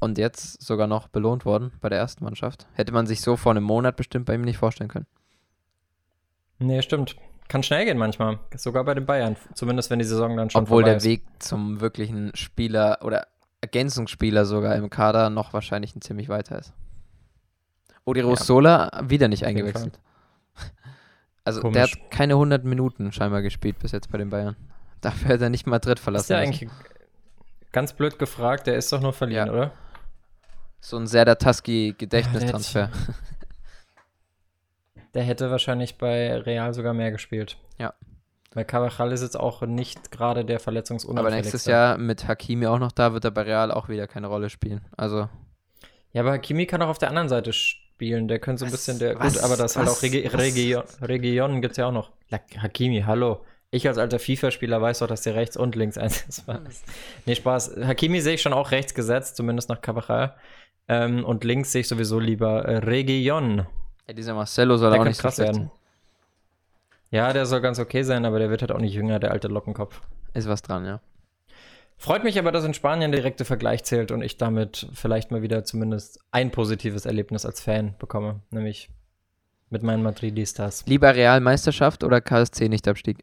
[0.00, 2.66] und jetzt sogar noch belohnt worden bei der ersten Mannschaft.
[2.74, 5.06] Hätte man sich so vor einem Monat bestimmt bei ihm nicht vorstellen können.
[6.62, 7.16] Nee, stimmt.
[7.48, 8.38] Kann schnell gehen manchmal.
[8.56, 9.36] Sogar bei den Bayern.
[9.54, 11.04] Zumindest wenn die Saison dann schon Obwohl vorbei der ist.
[11.04, 13.26] Weg zum wirklichen Spieler oder
[13.60, 16.72] Ergänzungsspieler sogar im Kader noch wahrscheinlich ein ziemlich weiter ist.
[18.04, 19.98] Odiro Sola wieder nicht Auf eingewechselt.
[21.44, 21.74] Also Komisch.
[21.74, 24.54] der hat keine 100 Minuten scheinbar gespielt bis jetzt bei den Bayern.
[25.00, 26.28] Dafür hat er nicht Madrid Ist verlassen.
[26.28, 26.52] der müssen.
[26.66, 26.70] eigentlich
[27.72, 29.52] ganz blöd gefragt, der ist doch nur verliehen, Ja.
[29.52, 29.70] oder?
[30.80, 32.90] So ein Serdar Taski Gedächtnistransfer.
[35.14, 37.56] Der hätte wahrscheinlich bei Real sogar mehr gespielt.
[37.78, 37.94] Ja.
[38.54, 41.42] Weil Carvajal ist jetzt auch nicht gerade der Aber verletzungsunauffälligste.
[41.42, 44.50] nächstes Jahr mit Hakimi auch noch da, wird er bei Real auch wieder keine Rolle
[44.50, 44.82] spielen.
[44.96, 45.28] Also
[46.12, 48.28] Ja, aber Hakimi kann auch auf der anderen Seite spielen.
[48.28, 48.78] Der könnte so ein Was?
[48.80, 49.18] bisschen der.
[49.18, 49.34] Was?
[49.34, 49.98] Gut, aber das ist halt Was?
[49.98, 50.38] auch Regi Was?
[50.40, 52.10] Region, Regionen gibt es ja auch noch.
[52.30, 53.44] Hakimi, hallo.
[53.70, 56.84] Ich als alter FIFA-Spieler weiß doch, dass der rechts und links einsetzbar ist.
[57.24, 57.76] Nee, Spaß.
[57.84, 60.34] Hakimi sehe ich schon auch rechts gesetzt, zumindest nach Carvajal.
[60.88, 63.66] Ähm, und links sehe ich sowieso lieber äh, Region.
[64.06, 65.70] Ja, dieser Marcelo soll Der auch nicht so krass schlecht werden.
[67.10, 69.48] Ja, der soll ganz okay sein, aber der wird halt auch nicht jünger, der alte
[69.48, 70.00] Lockenkopf.
[70.32, 71.00] Ist was dran, ja.
[71.98, 75.42] Freut mich aber, dass in Spanien der direkte Vergleich zählt und ich damit vielleicht mal
[75.42, 78.90] wieder zumindest ein positives Erlebnis als Fan bekomme, nämlich
[79.70, 80.84] mit meinen Madridistas.
[80.86, 83.22] Lieber Real Meisterschaft oder KSC Nichtabstieg?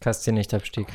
[0.00, 0.88] KSC nicht Abstieg.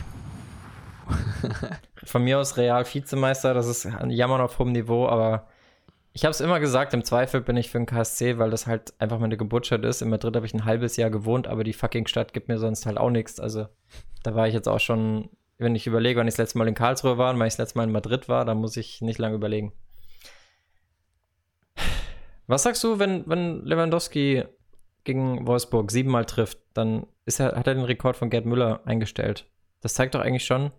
[2.03, 5.47] Von mir aus Real Vizemeister, das ist ein Jammern auf hohem Niveau, aber
[6.15, 8.93] ich habe es immer gesagt, im Zweifel bin ich für den KSC, weil das halt
[8.99, 10.01] einfach meine Geburtsstadt ist.
[10.01, 12.85] In Madrid habe ich ein halbes Jahr gewohnt, aber die fucking Stadt gibt mir sonst
[12.85, 13.37] halt auch nichts.
[13.37, 13.67] Also
[14.23, 16.73] da war ich jetzt auch schon, wenn ich überlege, wann ich das letzte Mal in
[16.73, 19.19] Karlsruhe war und wann ich das letzte Mal in Madrid war, dann muss ich nicht
[19.19, 19.73] lange überlegen.
[22.47, 24.45] Was sagst du, wenn, wenn Lewandowski
[25.03, 29.51] gegen Wolfsburg siebenmal trifft, dann ist er, hat er den Rekord von Gerd Müller eingestellt.
[29.81, 30.71] Das zeigt doch eigentlich schon,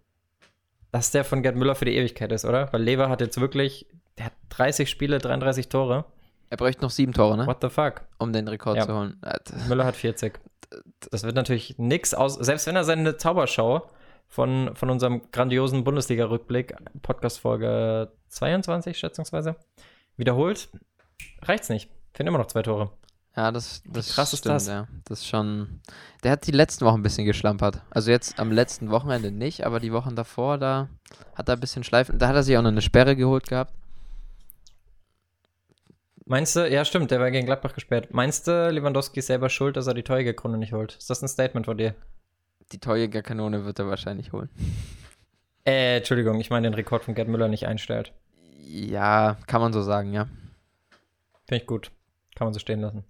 [0.97, 2.73] dass der von Gerd Müller für die Ewigkeit ist, oder?
[2.73, 6.07] Weil Lever hat jetzt wirklich, der hat 30 Spiele, 33 Tore.
[6.49, 7.47] Er bräuchte noch sieben Tore, ne?
[7.47, 8.03] What the fuck?
[8.19, 8.87] Um den Rekord Ja.
[8.87, 9.21] zu holen.
[9.23, 10.41] D- Müller hat 40.
[11.11, 13.89] Das wird natürlich nix aus, selbst wenn er seine Zauberschau
[14.27, 19.55] von, von unserem grandiosen Bundesliga-Rückblick, Podcast-Folge 22 schätzungsweise,
[20.17, 20.69] wiederholt,
[21.43, 21.89] reicht's nicht.
[22.15, 22.91] Fehlen immer noch zwei Tore.
[23.37, 24.67] Ja, das, das krass ist stimmt, das?
[24.67, 24.89] ja.
[25.05, 25.81] Das ist schon.
[26.23, 27.83] Der hat die letzten Wochen ein bisschen geschlampert.
[27.91, 30.89] Also jetzt am letzten Wochenende nicht, aber die Wochen davor, da
[31.35, 32.19] hat er ein bisschen schleifen.
[32.19, 33.75] Da hat er sich auch noch eine Sperre geholt gehabt.
[36.25, 38.13] Meinst du, ja stimmt, der war gegen Gladbach gesperrt.
[38.13, 40.97] Meinst du, Lewandowski ist selber schuld, dass er die Torjägerkrone nicht holt?
[40.97, 41.95] Ist das ein Statement von dir?
[42.73, 44.49] Die Torjägerkanone wird er wahrscheinlich holen.
[45.65, 48.13] Äh, Entschuldigung, ich meine den Rekord von Gerd Müller nicht einstellt.
[48.65, 50.27] Ja, kann man so sagen, ja.
[51.47, 51.93] Finde ich gut.
[52.37, 53.05] Kann man so stehen lassen.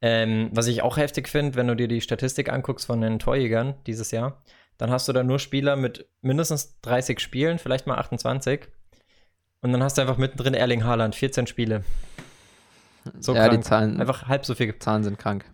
[0.00, 3.74] Ähm, was ich auch heftig finde, wenn du dir die Statistik anguckst von den Torjägern
[3.86, 4.42] dieses Jahr,
[4.78, 8.68] dann hast du da nur Spieler mit mindestens 30 Spielen, vielleicht mal 28.
[9.60, 11.84] Und dann hast du einfach mittendrin Erling Haaland, 14 Spiele.
[13.18, 13.64] So ja, die krank.
[13.64, 14.78] Zahlen, Einfach halb so viel.
[14.78, 15.44] Zahlen sind krank.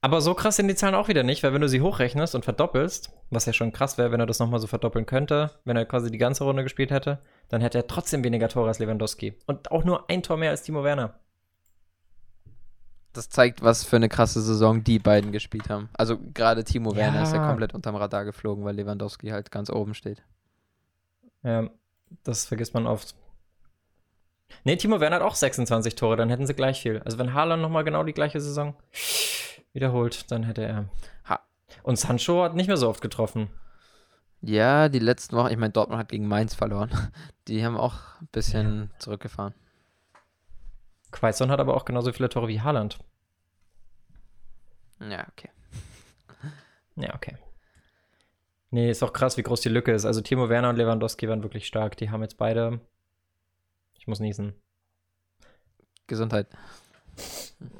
[0.00, 2.44] Aber so krass sind die Zahlen auch wieder nicht, weil wenn du sie hochrechnest und
[2.44, 5.84] verdoppelst, was ja schon krass wäre, wenn er das nochmal so verdoppeln könnte, wenn er
[5.84, 9.38] quasi die ganze Runde gespielt hätte, dann hätte er trotzdem weniger Tore als Lewandowski.
[9.46, 11.20] Und auch nur ein Tor mehr als Timo Werner.
[13.12, 15.88] Das zeigt, was für eine krasse Saison die beiden gespielt haben.
[15.92, 17.22] Also gerade Timo Werner Ja.
[17.24, 20.22] ist ja komplett unterm Radar geflogen, weil Lewandowski halt ganz oben steht.
[21.42, 21.68] Ja,
[22.24, 23.14] das vergisst man oft.
[24.64, 27.00] Nee, Timo Werner hat auch 26 Tore, dann hätten sie gleich viel.
[27.04, 28.74] Also wenn Haaland nochmal genau die gleiche Saison
[29.72, 30.84] wiederholt, dann hätte er.
[31.28, 31.40] Ha.
[31.82, 33.48] Und Sancho hat nicht mehr so oft getroffen.
[34.40, 36.90] Ja, die letzten Wochen, ich meine, Dortmund hat gegen Mainz verloren.
[37.48, 39.54] Die haben auch ein bisschen zurückgefahren.
[41.22, 42.98] Quaison hat aber auch genauso viele Tore wie Haaland.
[44.98, 45.50] Ja, okay.
[46.96, 47.36] Ja, okay.
[48.72, 50.04] Nee, ist auch krass, wie groß die Lücke ist.
[50.04, 51.96] Also Timo Werner und Lewandowski waren wirklich stark.
[51.96, 52.80] Die haben jetzt beide.
[53.96, 54.54] Ich muss niesen.
[56.08, 56.48] Gesundheit.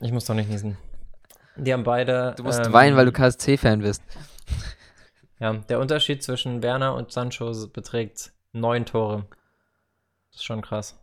[0.00, 0.78] Ich muss doch nicht niesen.
[1.56, 2.34] Die haben beide.
[2.36, 4.04] Du musst ähm, weinen, weil du KSC-Fan bist.
[5.40, 9.26] Ja, der Unterschied zwischen Werner und Sancho beträgt neun Tore.
[10.30, 11.01] Das ist schon krass.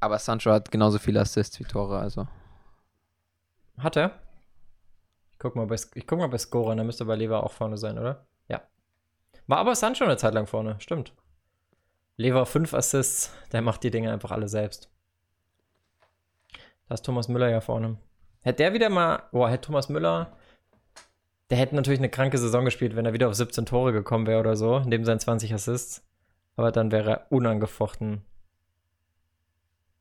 [0.00, 2.26] Aber Sancho hat genauso viele Assists wie Tore, also.
[3.78, 4.18] Hat er?
[5.32, 7.76] Ich guck mal bei, ich guck mal bei Scorern, der müsste bei Lever auch vorne
[7.76, 8.26] sein, oder?
[8.48, 8.62] Ja.
[9.46, 11.14] War aber Sancho eine Zeit lang vorne, stimmt.
[12.16, 14.90] Lever fünf Assists, der macht die Dinge einfach alle selbst.
[16.88, 17.98] Da ist Thomas Müller ja vorne.
[18.40, 20.36] Hätte der wieder mal, boah, hätte Thomas Müller,
[21.50, 24.40] der hätte natürlich eine kranke Saison gespielt, wenn er wieder auf 17 Tore gekommen wäre
[24.40, 26.06] oder so, neben seinen 20 Assists.
[26.56, 28.22] aber dann wäre er unangefochten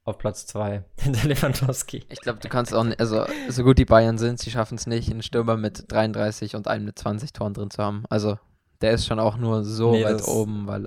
[0.10, 2.04] auf Platz 2 hinter Lewandowski.
[2.10, 4.88] Ich glaube, du kannst auch, nicht, also so gut die Bayern sind, sie schaffen es
[4.88, 8.04] nicht, einen Stürmer mit 33 und einem mit 20 Toren drin zu haben.
[8.10, 8.38] Also
[8.82, 10.86] der ist schon auch nur so Nee, weit oben, weil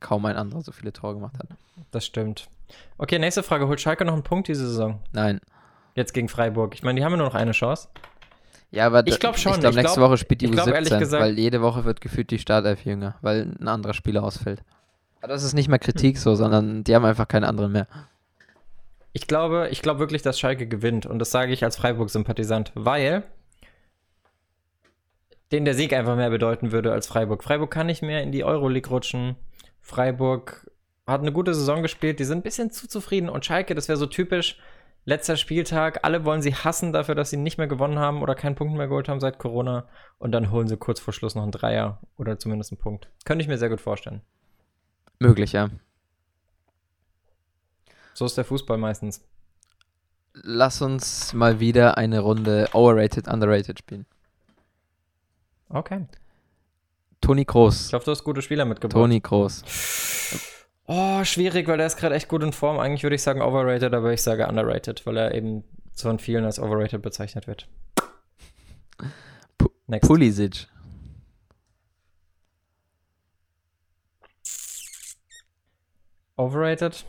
[0.00, 1.48] kaum ein anderer so viele Tore gemacht hat.
[1.90, 2.48] Das stimmt.
[2.98, 3.68] Okay, nächste Frage.
[3.68, 5.00] Holt Schalke noch einen Punkt diese Saison?
[5.12, 5.40] Nein.
[5.94, 6.74] Jetzt gegen Freiburg.
[6.74, 7.88] Ich meine, die haben ja nur noch eine Chance.
[8.70, 10.66] Ja, aber Ich da- glaub schon, Ich glaube, nächste glaub- Woche spielt die ich glaub,
[10.66, 14.24] ehrlich U17, gesagt- weil jede Woche wird gefühlt die Startelf jünger, weil ein anderer Spieler
[14.24, 14.62] ausfällt.
[15.20, 17.86] Aber das ist nicht mehr Kritik so, sondern die haben einfach keine anderen mehr.
[19.16, 21.06] Ich glaube, ich glaube wirklich, dass Schalke gewinnt.
[21.06, 23.22] Und das sage ich als Freiburg-Sympathisant, weil
[25.52, 27.44] denen der Sieg einfach mehr bedeuten würde als Freiburg.
[27.44, 29.36] Freiburg kann nicht mehr in die Euroleague rutschen.
[29.80, 30.68] Freiburg
[31.06, 32.18] hat eine gute Saison gespielt.
[32.18, 33.28] Die sind ein bisschen zu zufrieden.
[33.28, 34.58] Und Schalke, das wäre so typisch.
[35.04, 38.56] Letzter Spieltag, alle wollen sie hassen dafür, dass sie nicht mehr gewonnen haben oder keinen
[38.56, 39.86] Punkt mehr geholt haben seit Corona.
[40.18, 43.10] Und dann holen sie kurz vor Schluss noch einen Dreier oder zumindest einen Punkt.
[43.24, 44.22] Könnte ich mir sehr gut vorstellen.
[45.20, 45.70] Möglich, ja.
[48.14, 49.22] So ist der Fußball meistens.
[50.34, 54.06] Lass uns mal wieder eine Runde Overrated, Underrated spielen.
[55.68, 56.06] Okay.
[57.20, 57.92] Toni Ich Kroos.
[57.92, 59.00] hoffe, du hast gute Spieler mitgebracht.
[59.00, 59.62] Toni Kroos.
[60.86, 62.78] Oh, schwierig, weil der ist gerade echt gut in Form.
[62.78, 65.64] Eigentlich würde ich sagen overrated, aber ich sage underrated, weil er eben
[65.96, 67.68] von vielen als overrated bezeichnet wird.
[69.58, 70.06] Pu- Next.
[70.08, 70.66] Pulisic.
[76.36, 77.04] Overrated?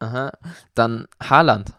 [0.00, 0.32] Aha.
[0.74, 1.74] Dann Haaland.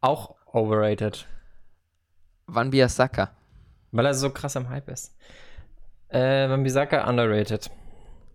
[0.00, 1.26] Auch overrated,
[2.46, 3.32] Van Bissaka.
[3.90, 5.14] weil er so krass am Hype ist.
[6.08, 7.70] Äh, Wambisaka underrated.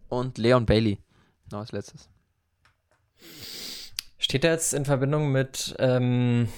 [0.09, 0.99] Und Leon Bailey.
[1.51, 2.09] Noch als letztes.
[4.17, 6.49] Steht er jetzt in Verbindung mit ähm,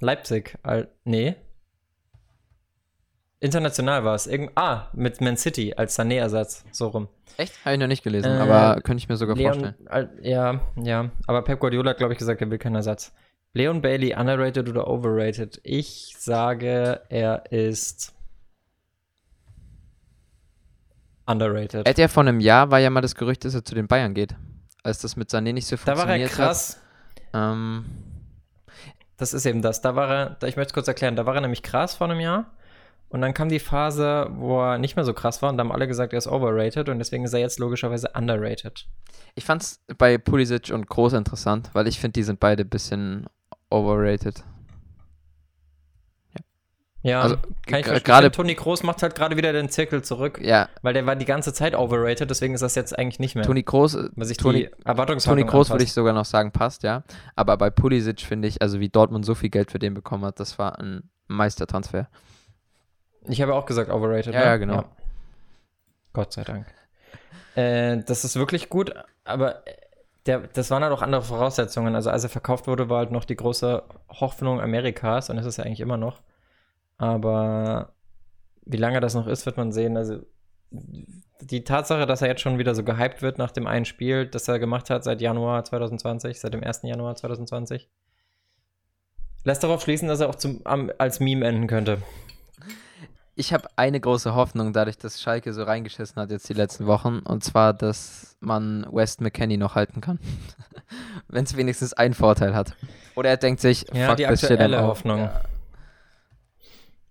[0.00, 0.58] Leipzig?
[0.62, 1.36] Al nee.
[3.42, 4.28] International war es.
[4.28, 6.64] Irgend ah, mit Man City als Sané-Ersatz.
[6.70, 7.08] So rum.
[7.36, 7.52] Echt?
[7.64, 10.10] Habe ich noch nicht gelesen, Äh, aber könnte ich mir sogar Leon, vorstellen.
[10.22, 11.10] Ja, ja.
[11.26, 13.12] Aber Pep Guardiola hat, glaube ich, gesagt, er will keinen Ersatz.
[13.52, 15.60] Leon Bailey, underrated oder overrated?
[15.64, 18.14] Ich sage, er ist
[21.26, 21.84] underrated.
[21.86, 23.88] Er hat ja vor einem Jahr, war ja mal das Gerücht, dass er zu den
[23.88, 24.36] Bayern geht.
[24.84, 26.80] Als das mit Sané nicht so da war er funktioniert krass.
[27.32, 27.52] hat.
[27.52, 27.84] Ähm,
[29.16, 29.80] Das ist eben das.
[29.80, 32.20] Da war er, ich möchte es kurz erklären, da war er nämlich krass vor einem
[32.20, 32.52] Jahr.
[33.12, 35.70] Und dann kam die Phase, wo er nicht mehr so krass war und da haben
[35.72, 38.86] alle gesagt, er ist overrated und deswegen ist er jetzt logischerweise underrated.
[39.34, 42.68] ich fand es bei Pulisic und Kroos interessant, weil ich finde, die sind beide ein
[42.70, 43.26] bisschen
[43.70, 44.42] overrated.
[47.04, 48.04] Ja, Also, kann ich verstehen.
[48.04, 51.24] gerade- Toni Kroos macht halt gerade wieder den Zirkel zurück, Ja, weil der war die
[51.24, 53.42] ganze Zeit overrated, deswegen ist das jetzt eigentlich nicht mehr.
[53.44, 54.68] Toni Kroos, weil sich Toni,
[55.24, 57.02] Toni Kroos würde ich sogar noch sagen, passt, ja.
[57.34, 60.38] Aber bei Pulisic finde ich, also wie Dortmund so viel Geld für den bekommen hat,
[60.38, 62.08] das war ein Meistertransfer.
[63.26, 64.34] Ich habe auch gesagt overrated.
[64.34, 64.46] Ja, ne?
[64.46, 64.84] ja, genau.
[66.12, 66.66] Gott sei Dank.
[67.54, 68.92] Äh, das ist wirklich gut,
[69.24, 69.62] aber
[70.26, 71.94] der, das waren halt auch andere Voraussetzungen.
[71.94, 75.56] Also als er verkauft wurde, war halt noch die große Hoffnung Amerikas und das ist
[75.56, 76.22] ja eigentlich immer noch.
[76.98, 77.92] Aber
[78.64, 79.96] wie lange das noch ist, wird man sehen.
[79.96, 80.20] Also
[80.70, 84.48] die Tatsache, dass er jetzt schon wieder so gehypt wird nach dem einen Spiel, das
[84.48, 86.82] er gemacht hat seit Januar 2020, seit dem 1.
[86.82, 87.88] Januar 2020,
[89.44, 91.98] lässt darauf schließen, dass er auch zum, am, als Meme enden könnte.
[93.34, 97.20] Ich habe eine große Hoffnung, dadurch, dass Schalke so reingeschissen hat jetzt die letzten Wochen,
[97.20, 100.18] und zwar, dass man West McKenney noch halten kann.
[101.28, 102.74] Wenn es wenigstens einen Vorteil hat.
[103.14, 105.20] Oder er denkt sich, Ja, die das steht aktuelle Hoffnung.
[105.20, 105.40] Ja.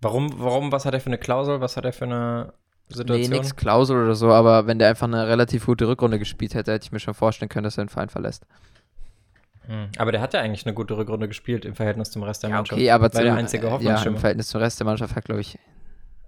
[0.01, 2.53] Warum, warum, was hat er für eine Klausel, was hat er für eine
[2.89, 3.29] Nee, Situation?
[3.37, 6.85] nix Klausel oder so, aber wenn der einfach eine relativ gute Rückrunde gespielt hätte, hätte
[6.85, 8.45] ich mir schon vorstellen können, dass er den Verein verlässt.
[9.67, 9.87] Hm.
[9.97, 12.73] Aber der hat ja eigentlich eine gute Rückrunde gespielt im Verhältnis zum Rest der Mannschaft.
[12.79, 14.15] okay, aber War der einzige äh, Ja, Hoffnungsschimmer.
[14.15, 15.57] im Verhältnis zum Rest der Mannschaft hat, glaube ich,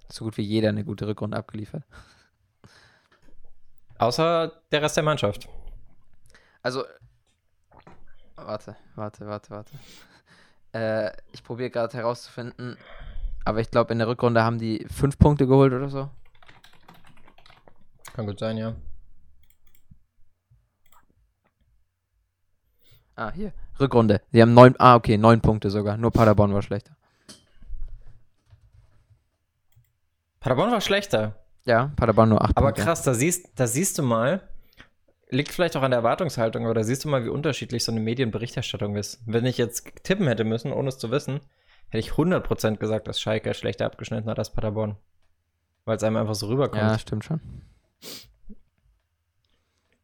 [0.10, 1.84] so gut wie jeder eine gute Rückrunde abgeliefert.
[3.98, 5.48] Außer der Rest der Mannschaft.
[6.62, 6.84] Also,
[8.36, 9.80] warte, warte, warte, warte.
[10.74, 12.78] Äh, ich probiere gerade herauszufinden,
[13.46, 16.10] aber ich glaube, in der Rückrunde haben die fünf Punkte geholt oder so.
[18.14, 18.76] Kann gut sein, ja.
[23.16, 23.54] Ah, hier.
[23.80, 24.22] Rückrunde.
[24.32, 25.98] Die haben neun, ah, okay, neun Punkte sogar.
[25.98, 26.96] Nur Paderborn war schlechter.
[30.44, 31.38] Paderborn war schlechter.
[31.66, 32.84] Ja, Paderborn nur acht Aber Punkte.
[32.84, 34.42] krass, da siehst, da siehst du mal,
[35.30, 38.02] liegt vielleicht auch an der Erwartungshaltung, aber da siehst du mal, wie unterschiedlich so eine
[38.02, 39.22] Medienberichterstattung ist.
[39.26, 41.40] Wenn ich jetzt tippen hätte müssen, ohne es zu wissen,
[41.88, 44.98] hätte ich 100% gesagt, dass Schalke schlechter abgeschnitten hat als Paderborn.
[45.86, 46.82] Weil es einem einfach so rüberkommt.
[46.82, 47.40] Ja, stimmt schon.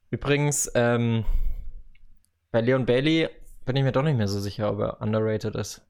[0.09, 1.25] Übrigens, ähm,
[2.51, 3.29] bei Leon Bailey
[3.65, 5.81] bin ich mir doch nicht mehr so sicher, ob er underrated ist.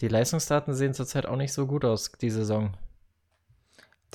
[0.00, 2.76] die Leistungsdaten sehen zurzeit auch nicht so gut aus, die Saison.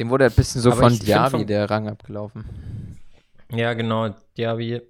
[0.02, 2.98] Dem wurde ein bisschen so Aber von Diaby vom- der Rang abgelaufen.
[3.52, 4.82] Ja, genau, Diaby,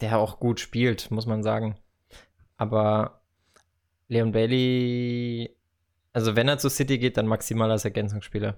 [0.00, 1.76] der auch gut spielt, muss man sagen.
[2.56, 3.22] Aber
[4.06, 5.56] Leon Bailey,
[6.12, 8.56] also wenn er zu City geht, dann maximal als Ergänzungsspieler.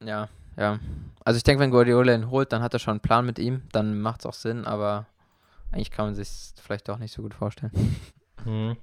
[0.00, 0.78] Ja, ja.
[1.24, 3.62] Also ich denke, wenn Guardiola ihn holt, dann hat er schon einen Plan mit ihm,
[3.72, 5.06] dann macht es auch Sinn, aber
[5.72, 6.28] eigentlich kann man sich
[6.62, 7.72] vielleicht auch nicht so gut vorstellen.
[8.44, 8.76] Mhm.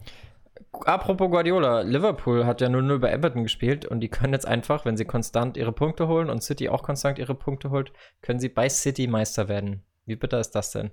[0.85, 4.85] Apropos Guardiola, Liverpool hat ja nur 0 bei Everton gespielt und die können jetzt einfach,
[4.85, 8.49] wenn sie konstant ihre Punkte holen und City auch konstant ihre Punkte holt, können sie
[8.49, 9.83] bei City Meister werden.
[10.05, 10.91] Wie bitter ist das denn?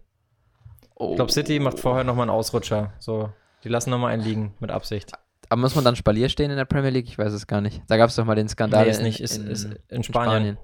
[0.94, 1.10] Oh.
[1.10, 2.92] Ich glaube, City macht vorher nochmal einen Ausrutscher.
[2.98, 3.30] So,
[3.64, 5.12] die lassen nochmal einen liegen mit Absicht.
[5.48, 7.08] Aber muss man dann Spalier stehen in der Premier League?
[7.08, 7.82] Ich weiß es gar nicht.
[7.88, 9.78] Da gab es doch mal den Skandal Nee, ist in, nicht, ist, in, ist in,
[9.88, 10.58] in Spanien.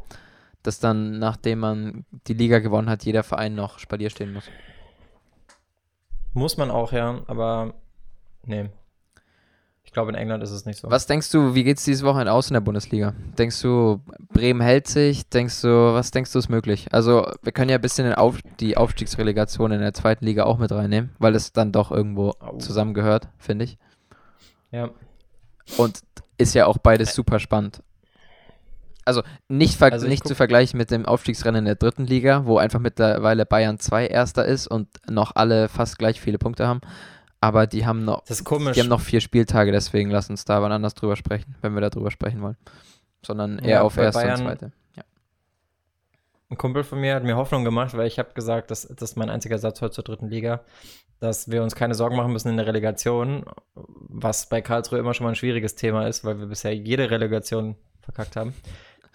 [0.62, 4.44] Dass dann, nachdem man die Liga gewonnen hat, jeder Verein noch Spalier stehen muss.
[6.32, 7.74] Muss man auch, ja, aber
[8.44, 8.70] nee.
[9.94, 10.90] Ich glaube, in England ist es nicht so.
[10.90, 13.14] Was denkst du, wie geht es dieses Wochenende aus in der Bundesliga?
[13.38, 14.00] Denkst du,
[14.32, 15.28] Bremen hält sich?
[15.28, 16.88] Denkst du, was denkst du ist möglich?
[16.90, 20.72] Also, wir können ja ein bisschen Auf die Aufstiegsrelegation in der zweiten Liga auch mit
[20.72, 22.58] reinnehmen, weil es dann doch irgendwo Au.
[22.58, 23.78] zusammengehört, finde ich.
[24.72, 24.90] Ja.
[25.76, 26.00] Und
[26.38, 27.80] ist ja auch beides super spannend.
[29.04, 32.46] Also nicht, ver Also ich nicht zu vergleichen mit dem Aufstiegsrennen in der dritten Liga,
[32.46, 36.80] wo einfach mittlerweile Bayern 2 Erster ist und noch alle fast gleich viele Punkte haben.
[37.44, 38.72] Aber die haben noch, Das ist komisch.
[38.72, 41.82] die haben noch vier Spieltage, deswegen lass uns da wann anders drüber sprechen, wenn wir
[41.82, 42.56] da drüber sprechen wollen.
[43.22, 44.72] Sondern eher Ja, auf erste Bayern- und zweite.
[44.96, 45.02] Ja.
[46.48, 49.16] Ein Kumpel von mir hat mir Hoffnung gemacht, weil ich habe gesagt, das, das ist
[49.16, 50.60] mein einziger Satz heute zur dritten Liga,
[51.20, 55.24] dass wir uns keine Sorgen machen müssen in der Relegation, was bei Karlsruhe immer schon
[55.24, 58.54] mal ein schwieriges Thema ist, weil wir bisher jede Relegation verkackt haben.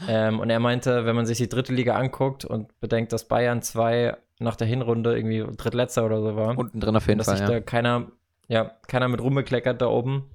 [0.08, 3.64] Ähm, und er meinte, wenn man sich die dritte Liga anguckt und bedenkt, dass Bayern
[3.64, 7.38] 2 nach der Hinrunde irgendwie drittletzter oder so war, Unten drin auf jeden dass Fall,
[7.38, 7.56] sich ja.
[7.56, 8.08] da keiner,
[8.50, 10.30] ja, keiner mit rumbekleckert da oben,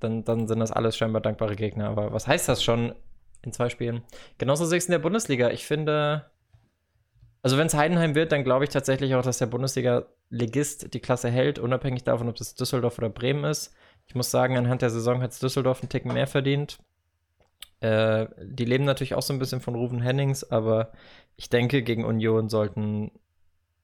[0.00, 1.88] dann, dann sind das alles scheinbar dankbare Gegner.
[1.88, 2.94] Aber was heißt das schon
[3.42, 4.02] in zwei Spielen?
[4.38, 5.50] Genauso sehe ich es in der Bundesliga.
[5.50, 6.30] Ich finde,
[7.42, 11.28] also wenn es Heidenheim wird, dann glaube ich tatsächlich auch, dass der Bundesliga-Legist die Klasse
[11.28, 13.74] hält, unabhängig davon, ob es Düsseldorf oder Bremen ist.
[14.06, 16.78] Ich muss sagen, anhand der Saison hat es Düsseldorf einen Ticken mehr verdient.
[17.80, 20.92] Äh, die leben natürlich auch so ein bisschen von Ruven Hennings, aber
[21.36, 23.10] ich denke, gegen Union sollten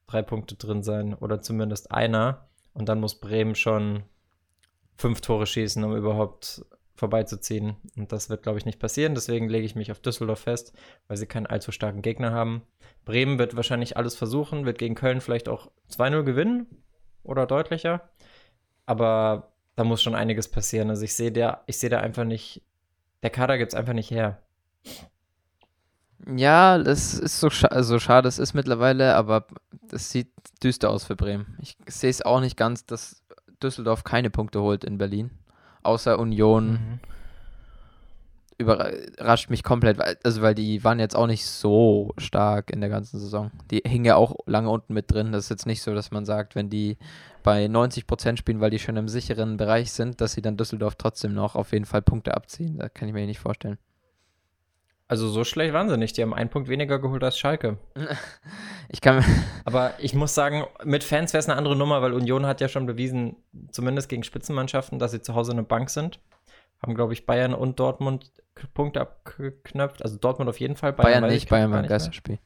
[0.07, 2.49] drei Punkte drin sein oder zumindest einer.
[2.75, 4.05] Und dann muss Bremen schon
[4.97, 7.77] fünf Tore schießen, um überhaupt vorbeizuziehen.
[7.97, 9.15] Und das wird, glaube ich, nicht passieren.
[9.15, 10.73] Deswegen lege ich mich auf Düsseldorf fest,
[11.09, 12.63] weil sie keinen allzu starken Gegner haben.
[13.05, 16.67] Bremen wird wahrscheinlich alles versuchen, wird gegen Köln vielleicht auch 2-0 gewinnen
[17.25, 18.11] oder deutlicher.
[18.87, 20.91] Aber da muss schon einiges passieren.
[20.91, 22.63] Also ich sehe da, ich da einfach nicht,
[23.23, 24.43] der Kader gibt es einfach nicht her.
[26.27, 29.47] Ja, das ist so, scha so schade es ist mittlerweile, aber
[29.89, 30.29] das sieht
[30.63, 31.57] düster aus für Bremen.
[31.61, 33.23] Ich sehe es auch nicht ganz, dass
[33.63, 35.31] Düsseldorf keine Punkte holt in Berlin.
[35.83, 37.01] Außer Union Mhm.
[38.59, 42.91] überrascht mich komplett, weil, also weil die waren jetzt auch nicht so stark in der
[42.91, 43.51] ganzen Saison.
[43.73, 45.33] Die hingen ja auch lange unten mit drin.
[45.33, 46.99] Das ist jetzt nicht so, dass man sagt, wenn die
[47.43, 51.35] bei 90% spielen, weil die schon im sicheren Bereich sind, dass sie dann Düsseldorf trotzdem
[51.35, 52.79] noch auf jeden Fall Punkte abziehen.
[52.79, 53.79] Das kann ich mir nicht vorstellen.
[55.13, 56.17] Also so schlecht waren sie nicht.
[56.17, 57.77] Die haben einen Punkt weniger geholt als Schalke.
[58.89, 59.23] Ich kann
[59.67, 62.69] Aber ich muss sagen, mit Fans wäre es eine andere Nummer, weil Union hat ja
[62.69, 63.37] schon bewiesen,
[63.71, 66.19] zumindest gegen Spitzenmannschaften, dass sie zu Hause eine Bank sind.
[66.83, 68.33] Haben, glaube ich, Bayern und Dortmund
[68.73, 70.03] Punkte abgeknöpft.
[70.03, 70.95] Also Dortmund auf jeden Fall.
[70.95, 71.89] Bayern weiß nicht, ich Bayern war ein.
[71.89, 72.39] Geisterspiel.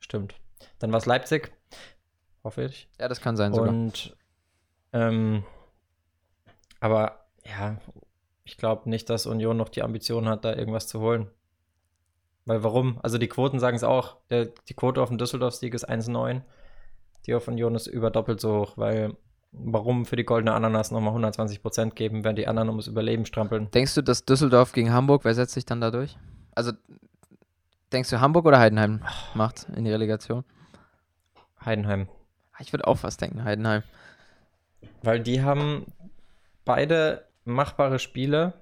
[0.00, 0.34] Stimmt.
[0.80, 1.52] Dann war es Leipzig.
[2.42, 2.88] Hoffe ich.
[3.00, 3.70] Ja, das kann sein sogar.
[3.70, 4.16] Und
[4.92, 5.44] ähm,
[6.80, 7.78] aber ja,
[8.44, 11.30] ich glaube nicht, dass Union noch die Ambition hat, da irgendwas zu holen.
[12.44, 12.98] Weil warum?
[13.02, 14.16] Also die Quoten sagen es auch.
[14.30, 16.42] Der, die Quote auf den Düsseldorf-Sieg ist 1,9.
[17.26, 19.16] Die auf Union ist über doppelt so hoch, weil
[19.52, 23.70] warum für die goldene Ananas nochmal 120% geben, während die anderen ums Überleben strampeln?
[23.70, 26.16] Denkst du, dass Düsseldorf gegen Hamburg, wer setzt sich dann da durch?
[26.54, 26.72] Also,
[27.92, 30.44] denkst du, Hamburg oder Heidenheim macht in die Relegation?
[31.64, 32.08] Heidenheim.
[32.58, 33.82] Ich würde auch fast denken, Heidenheim.
[35.02, 35.86] Weil die haben
[36.64, 38.54] beide machbare Spiele.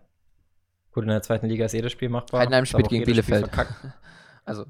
[0.93, 2.41] Gut, in der zweiten Liga ist jedes Spiel machbar.
[2.41, 3.49] Heidenheim spielt gegen Spiel Bielefeld.
[3.49, 3.75] verkackt.
[4.45, 4.65] Also,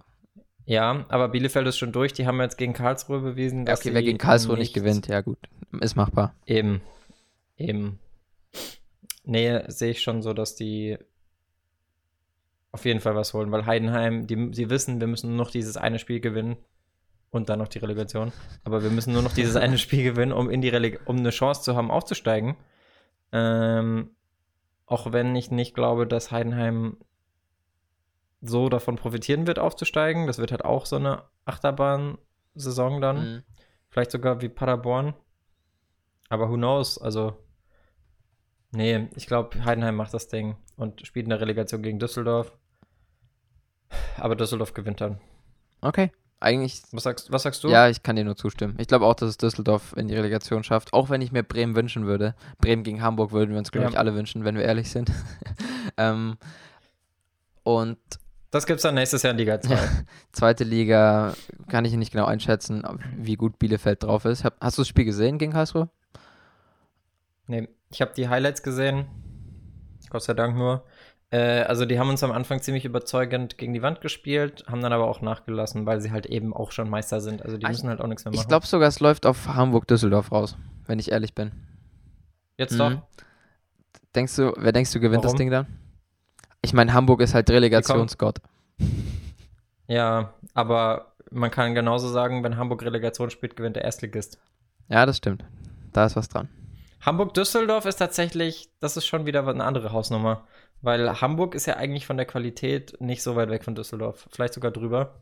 [0.66, 2.12] Ja, aber Bielefeld ist schon durch.
[2.12, 5.22] Die haben jetzt gegen Karlsruhe bewiesen, ja, dass okay, wer gegen Karlsruhe nicht gewinnt, ja
[5.22, 5.38] gut,
[5.80, 6.34] ist machbar.
[6.44, 6.82] Eben.
[7.56, 7.98] Eben.
[9.24, 10.98] Nee, sehe ich schon so, dass die
[12.72, 15.76] auf jeden Fall was holen, weil Heidenheim, die, sie wissen, wir müssen nur noch dieses
[15.76, 16.56] eine Spiel gewinnen
[17.30, 18.32] und dann noch die Relegation.
[18.64, 21.30] Aber wir müssen nur noch dieses eine Spiel gewinnen, um in die Releg um eine
[21.30, 22.56] Chance zu haben, aufzusteigen.
[23.32, 24.10] Ähm,
[24.86, 26.96] auch wenn ich nicht glaube, dass Heidenheim
[28.40, 30.26] so davon profitieren wird, aufzusteigen.
[30.26, 33.16] Das wird halt auch so eine Achterbahn-Saison dann.
[33.16, 33.42] Mhm.
[33.90, 35.14] Vielleicht sogar wie Paderborn.
[36.28, 36.96] Aber who knows?
[36.98, 37.36] Also,
[38.72, 42.56] Nee, ich glaube, Heidenheim macht das Ding und spielt in der Relegation gegen Düsseldorf.
[44.16, 45.20] Aber Düsseldorf gewinnt dann.
[45.80, 46.12] Okay.
[46.42, 47.68] Eigentlich, Was sagst, was sagst du?
[47.68, 48.74] ja, ich kann dir nur zustimmen.
[48.78, 50.92] Ich glaube auch, dass es Düsseldorf in die Relegation schafft.
[50.94, 52.34] Auch wenn ich mir Bremen wünschen würde.
[52.58, 53.90] Bremen gegen Hamburg würden wir uns, glaube Ja.
[53.90, 55.12] ich, alle wünschen, wenn wir ehrlich sind.
[55.98, 56.38] ähm,
[57.62, 57.98] und
[58.50, 59.78] Das gibt's dann nächstes Jahr in Liga 2.
[60.32, 61.34] zweite Liga
[61.68, 62.84] kann ich nicht genau einschätzen,
[63.16, 64.42] wie gut Bielefeld drauf ist.
[64.44, 65.90] Hab, hast du das Spiel gesehen gegen Karlsruhe?
[67.48, 69.06] Nee, ich habe die Highlights gesehen.
[70.08, 70.84] Gott sei Dank nur.
[71.32, 74.92] Äh, also die haben uns am Anfang ziemlich überzeugend gegen die Wand gespielt, haben dann
[74.92, 77.42] aber auch nachgelassen, weil sie halt eben auch schon Meister sind.
[77.44, 78.40] Also die Ah, müssen halt auch nichts mehr machen.
[78.42, 80.56] Ich glaube sogar, es läuft auf Hamburg-Düsseldorf raus,
[80.86, 81.52] wenn ich ehrlich bin.
[82.58, 82.78] Jetzt Mhm.
[82.78, 82.92] doch.
[84.14, 85.38] Denkst du, wer denkst du gewinnt das Warum?
[85.38, 85.66] Ding dann?
[86.62, 88.38] Ich meine, Hamburg ist halt Relegationsgott.
[89.86, 94.38] Ja, aber man kann genauso sagen, wenn Hamburg Relegation spielt, gewinnt der Erstligist.
[94.88, 95.44] Ja, das stimmt.
[95.92, 96.48] Da ist was dran.
[97.00, 100.46] Hamburg-Düsseldorf ist tatsächlich, das ist schon wieder eine andere Hausnummer.
[100.82, 104.26] Weil Hamburg ist ja eigentlich von der Qualität nicht so weit weg von Düsseldorf.
[104.30, 105.20] Vielleicht sogar drüber.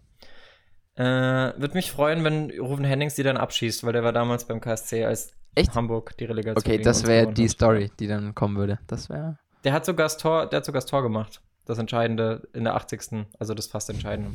[0.95, 4.61] Äh, Würde mich freuen, wenn Ruven Hennings die dann abschießt, weil der war damals beim
[4.61, 5.75] KSC, als Echt?
[5.75, 7.51] Hamburg die Relegation Okay, das wäre die hat.
[7.51, 8.79] Story, die dann kommen würde.
[8.87, 9.39] Das wäre.
[9.65, 11.41] Der hat sogar das Tor, der hat sogar das Tor gemacht.
[11.67, 13.27] Das Entscheidende in der 80.
[13.39, 14.31] Also das fast Entscheidende.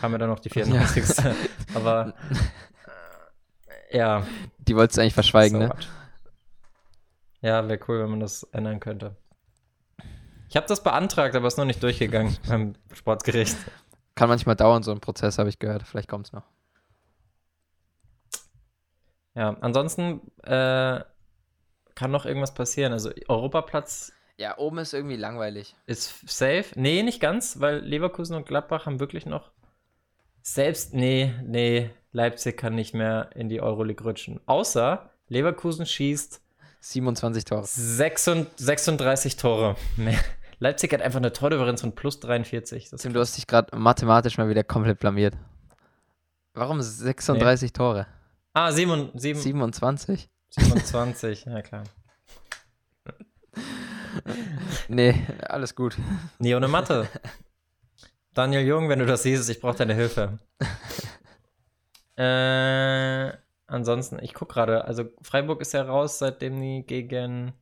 [0.00, 1.24] Kam mir dann noch die 94.
[1.74, 2.14] Aber
[3.90, 4.26] äh, ja.
[4.58, 5.70] Die wolltest du eigentlich verschweigen, so ne?
[5.70, 5.88] what.
[7.42, 9.16] Ja, wäre cool, wenn man das ändern könnte.
[10.48, 13.56] Ich habe das beantragt, aber ist noch nicht durchgegangen beim Sportgericht.
[14.14, 15.82] Kann manchmal dauern, so ein Prozess, habe ich gehört.
[15.82, 16.44] Vielleicht kommt es noch.
[19.34, 21.00] Ja, ansonsten äh,
[21.94, 22.92] kann noch irgendwas passieren.
[22.92, 25.76] Also Europaplatz Ja, oben ist irgendwie langweilig.
[25.86, 26.66] ist safe.
[26.74, 29.50] Nee, nicht ganz, weil Leverkusen und Gladbach haben wirklich noch
[30.42, 34.40] selbst, nee, nee, Leipzig kann nicht mehr in die Euroleague rutschen.
[34.46, 36.40] Außer Leverkusen schießt
[36.92, 37.64] 27 Tore.
[37.64, 39.76] 36, 36 Tore.
[39.96, 40.18] Mehr.
[40.58, 42.90] Leipzig hat einfach eine Tordifferenz von plus 43.
[42.90, 45.34] Das Tim, du hast dich gerade mathematisch mal wieder komplett blamiert.
[46.54, 48.06] Warum 36 Tore?
[48.54, 50.30] ah, 7, 7, 27?
[50.50, 51.84] 27, ja klar.
[54.88, 55.96] Nee, alles gut.
[56.38, 57.06] Nee, ohne Mathe.
[58.32, 60.38] Daniel Jung, wenn du das siehst, ich brauche deine Hilfe.
[62.16, 63.36] äh,
[63.66, 67.52] ansonsten, ich gucke gerade, also Freiburg ist ja raus, seitdem die gegen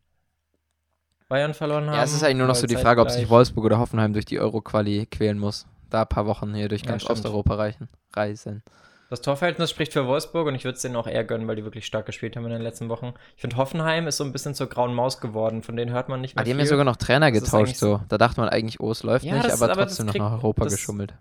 [1.29, 1.97] Bayern verloren haben.
[1.97, 4.27] Ja, es ist eigentlich nur noch so die Frage, ob sich Wolfsburg oder Hoffenheim durch
[4.27, 5.67] die Euro-Quali quälen muss.
[5.91, 7.19] Da ein paar Wochen hier durch Ja, ganz stimmt.
[7.19, 7.89] Osteuropa reichen.
[8.15, 8.63] Reisen.
[9.11, 11.65] Das Torverhältnis spricht für Wolfsburg und ich würde es denen auch eher gönnen, weil die
[11.65, 13.13] wirklich stark gespielt haben in den letzten Wochen.
[13.37, 16.21] Ich finde, Hoffenheim ist so ein bisschen zur grauen Maus geworden, von denen hört man
[16.21, 18.01] nicht mehr Ah, die haben ja sogar noch Trainer Das ist getauscht so.
[18.09, 20.25] Da dachte man eigentlich, oh, es läuft Ja, nicht, aber aber das trotzdem noch kriegt-
[20.25, 21.15] nach Europa das- geschummelt.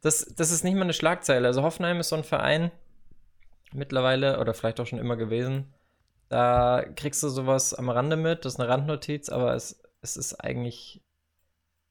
[0.00, 1.46] Das, das ist nicht mal eine Schlagzeile.
[1.46, 2.70] Also Hoffenheim ist so ein Verein
[3.72, 5.72] mittlerweile oder vielleicht auch schon immer gewesen.
[6.28, 10.34] Da kriegst du sowas am Rande mit, das ist eine Randnotiz, aber es, es ist
[10.34, 11.02] eigentlich.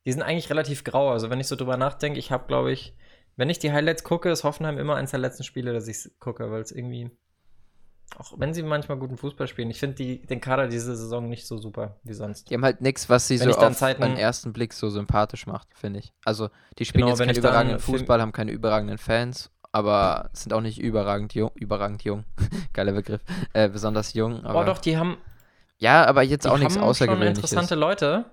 [0.06, 1.12] Die sind eigentlich relativ grau.
[1.12, 2.96] Also wenn ich so drüber nachdenke, ich habe, glaube ich,
[3.36, 6.50] wenn ich die Highlights gucke, ist Hoffenheim immer eins der letzten Spiele, dass ich gucke,
[6.52, 7.12] weil es irgendwie.
[8.18, 11.58] Auch wenn sie manchmal guten Fußball spielen, ich finde den Kader diese Saison nicht so
[11.60, 12.50] super wie sonst.
[12.50, 15.46] Die haben halt nichts, was sie Wenn so auf Zeiten- den ersten Blick so sympathisch
[15.46, 16.12] macht, finde ich.
[16.26, 16.50] Also,
[16.80, 20.80] die spielen Genau, jetzt keinen überragenden Fußball, haben keine überragenden Fans, aber sind auch nicht
[20.80, 21.52] überragend jung.
[21.56, 22.24] Überragend jung.
[22.74, 23.22] Geiler Begriff.
[23.54, 24.44] Äh, besonders jung.
[24.46, 25.18] Aber, oh doch, die haben,
[25.78, 27.38] Ja, aber jetzt die auch nichts haben schon Außergewöhnliches.
[27.38, 28.26] interessante Leute.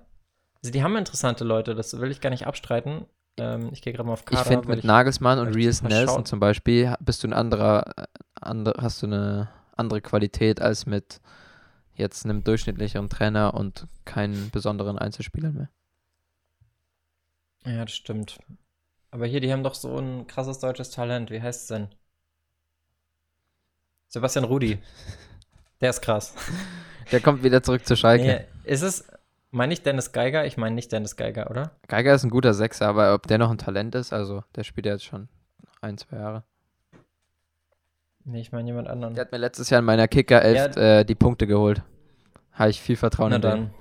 [0.63, 3.05] Also die haben interessante Leute, das will ich gar nicht abstreiten.
[3.37, 4.45] Ähm, ich gehe gerade mal auf Ich Kader.
[4.45, 7.33] finde, weil mit Nagelsmann weil und ich mal Nelson schauen- zum Beispiel bist du ein
[7.33, 8.05] anderer, äh,
[8.41, 11.21] andere, hast du eine andere Qualität als mit
[11.93, 15.69] jetzt einem durchschnittlicheren Trainer und keinen besonderen Einzelspielern mehr.
[17.65, 18.37] Ja, das stimmt.
[19.17, 21.31] Aber hier, die haben doch so ein krasses deutsches Talent.
[21.31, 21.87] Wie heißt es denn?
[24.09, 24.77] Sebastian Rudi.
[25.81, 26.35] Der ist krass.
[27.11, 28.23] Der kommt wieder zurück zu Schalke.
[28.23, 29.07] Nee, ist es,
[29.49, 30.45] meine ich Dennis Geiger?
[30.45, 31.71] Ich meine nicht Dennis Geiger, oder?
[31.87, 34.85] Geiger ist ein guter Sechser, aber ob der noch ein Talent ist, also der spielt
[34.85, 35.29] ja jetzt schon
[35.81, 36.43] ein, zwei Jahre.
[38.23, 39.15] Nee, ich meine jemand anderen.
[39.15, 41.81] Der hat mir letztes Jahr in meiner Kicker 11 äh, die Punkte geholt.
[42.51, 43.49] Habe ich viel Vertrauen Na in den.
[43.49, 43.73] dann.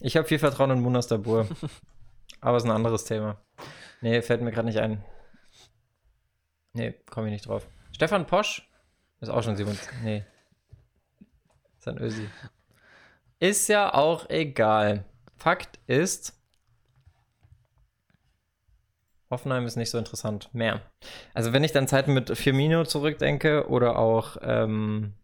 [0.00, 1.46] Ich habe viel Vertrauen in Munas Dabur.
[2.40, 3.36] Aber ist ein anderes Thema.
[4.02, 5.02] Nee, fällt mir gerade nicht ein.
[6.74, 7.66] Nee, komme ich nicht drauf.
[7.92, 8.68] Stefan Posch
[9.20, 10.02] ist auch schon 27.
[10.02, 10.24] Nee.
[11.78, 12.28] Ist ein Ösi.
[13.38, 15.04] Ist ja auch egal.
[15.36, 16.38] Fakt ist,
[19.32, 20.82] Hoffenheim ist nicht so interessant mehr.
[21.34, 25.14] Also wenn ich dann Zeiten mit Firmino zurückdenke oder auch ähm,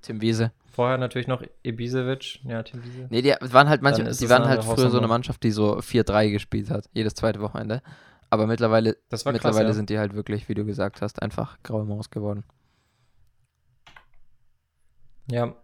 [0.00, 0.52] Tim Wiese.
[0.70, 2.40] vorher natürlich noch Ibisevic.
[2.44, 3.08] Ja, Tim Wiese.
[3.10, 5.08] Nee, die waren halt ist die waren halt früher so eine.
[5.08, 7.82] Mannschaft, die so 4-3 gespielt hat, jedes zweite Wochenende.
[8.30, 9.74] Aber mittlerweile, war krass, mittlerweile ja.
[9.74, 12.44] sind die halt wirklich, wie du gesagt hast, einfach graue Maus geworden.
[15.30, 15.54] Ja,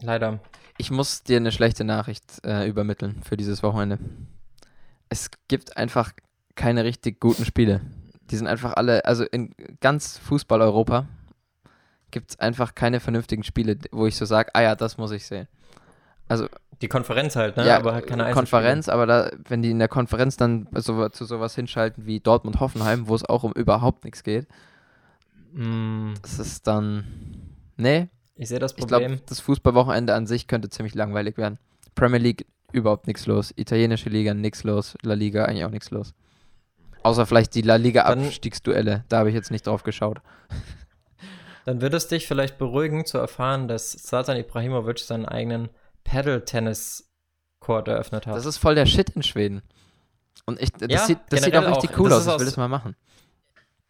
[0.00, 0.40] leider.
[0.78, 3.98] Ich muss dir eine schlechte Nachricht äh, übermitteln für dieses Wochenende.
[5.08, 6.12] Es gibt einfach
[6.54, 7.82] keine richtig guten Spiele.
[8.30, 11.06] Die sind einfach alle, also in ganz Fußball-Europa
[12.10, 15.26] gibt es einfach keine vernünftigen Spiele, wo ich so sage, ah ja, das muss ich
[15.26, 15.48] sehen.
[16.30, 16.46] Also
[16.80, 17.66] Die Konferenz halt, ne?
[17.66, 21.24] ja, aber halt keine Konferenz, aber da, wenn die in der Konferenz dann so, zu
[21.24, 24.46] sowas hinschalten wie Dortmund-Hoffenheim, wo es auch um überhaupt nichts geht,
[25.52, 27.04] Mm, das ist dann,
[27.76, 29.08] nee, ich sehe das ich Problem.
[29.16, 31.58] glaube, das Fußballwochenende an sich könnte ziemlich langweilig werden.
[31.96, 36.14] Premier League überhaupt nichts los, italienische Liga nichts los, La Liga eigentlich auch nichts los.
[37.02, 40.20] Außer vielleicht die La Liga Dann- Abstiegsduelle, da habe ich jetzt nicht drauf geschaut.
[41.66, 45.68] Dann wird es dich vielleicht beruhigen zu erfahren, dass Zlatan Ibrahimovic seinen eigenen
[46.04, 48.36] Paddle-Tennis-Court eröffnet hat.
[48.36, 49.62] Das ist voll der Shit in Schweden.
[50.46, 51.98] Und ich, das, Ja, sieht, das sieht auch richtig auch.
[51.98, 52.96] cool Das aus, ich will das mal machen.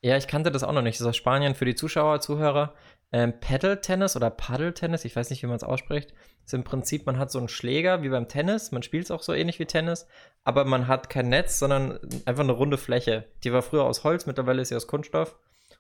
[0.02, 0.96] ja, ich kannte das auch noch nicht.
[0.96, 2.74] Das ist aus Spanien für die Zuschauer, Zuhörer.
[3.12, 7.18] Ähm, Paddle-Tennis oder Paddle-Tennis, ich weiß nicht, wie man es ausspricht, ist im Prinzip, man
[7.18, 10.06] hat so einen Schläger wie beim Tennis, man spielt es auch so ähnlich wie Tennis,
[10.44, 13.24] aber man hat kein Netz, sondern einfach eine runde Fläche.
[13.42, 15.36] Die war früher aus Holz, mittlerweile ist sie aus Kunststoff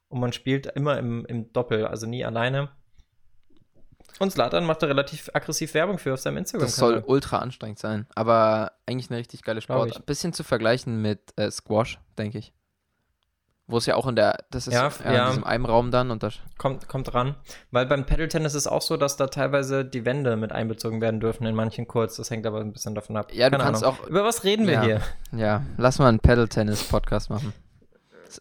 [0.08, 2.70] und man spielt immer im, im Doppel, also nie alleine.
[4.20, 7.78] Und Slatan macht da relativ aggressiv Werbung für auf seinem instagram Das soll ultra anstrengend
[7.78, 9.96] sein, aber eigentlich eine richtig geile Sport.
[9.96, 12.52] Ein bisschen zu vergleichen mit äh, Squash, denke ich.
[13.66, 15.22] Wo es ja auch in der, das ist Ja, ja, ja.
[15.24, 17.36] in diesem einen Raum dann und das, Kommt, kommt ran.
[17.70, 21.46] Weil beim Paddle-Tennis ist auch so, dass da teilweise die Wände mit einbezogen werden dürfen
[21.46, 22.16] in manchen Courts.
[22.16, 23.32] Das hängt aber ein bisschen davon ab.
[23.32, 23.96] Ja, du Keine kannst Ahnung.
[24.02, 24.82] auch- Über was reden wir Ja.
[24.82, 25.00] hier?
[25.32, 27.52] ja, lass mal einen Paddle-Tennis-Podcast machen.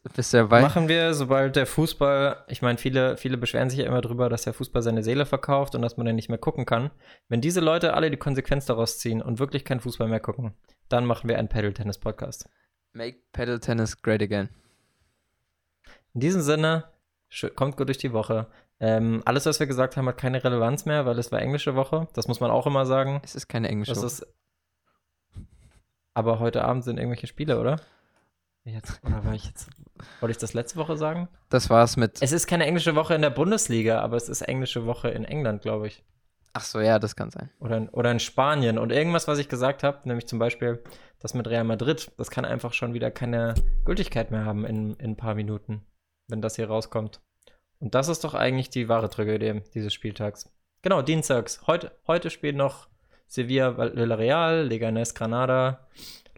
[0.03, 0.61] Du dabei?
[0.61, 4.43] Machen wir, sobald der Fußball, ich meine, viele, viele beschweren sich ja immer drüber, dass
[4.43, 6.91] der Fußball seine Seele verkauft und dass man dann nicht mehr gucken kann.
[7.27, 10.53] Wenn diese Leute alle die Konsequenz daraus ziehen und wirklich keinen Fußball mehr gucken,
[10.89, 12.49] dann machen wir einen Paddle-Tennis-Podcast.
[12.93, 14.49] Make Paddle-Tennis great again.
[16.13, 16.85] In diesem Sinne,
[17.55, 18.47] kommt gut durch die Woche.
[18.79, 22.07] Ähm, alles, was wir gesagt haben, hat keine Relevanz mehr, weil es war englische Woche.
[22.13, 23.21] Das muss man auch immer sagen.
[23.23, 23.95] Es ist keine englische.
[23.95, 24.05] Woche.
[24.05, 24.27] ist.
[26.13, 27.79] Aber heute Abend sind irgendwelche Spiele, oder?
[28.73, 29.69] Jetzt, oder war ich jetzt.
[30.19, 31.27] Wollte ich das letzte Woche sagen?
[31.49, 32.21] Das war's mit.
[32.21, 35.61] Es ist keine englische Woche in der Bundesliga, aber es ist englische Woche in England,
[35.61, 36.03] glaube ich.
[36.53, 37.49] Ach so, ja, das kann sein.
[37.59, 38.77] Oder in, oder in Spanien.
[38.77, 40.83] Und irgendwas, was ich gesagt habe, nämlich zum Beispiel
[41.19, 43.55] das mit Real Madrid, das kann einfach schon wieder keine
[43.85, 45.85] Gültigkeit mehr haben in, in ein paar Minuten,
[46.27, 47.21] wenn das hier rauskommt.
[47.79, 50.51] Und das ist doch eigentlich die wahre Tragödie dieses Spieltags.
[50.81, 51.61] Genau, dienstags.
[51.67, 52.87] Heute, heute spielt noch
[53.27, 55.87] Sevilla Villarreal, Leganés Granada,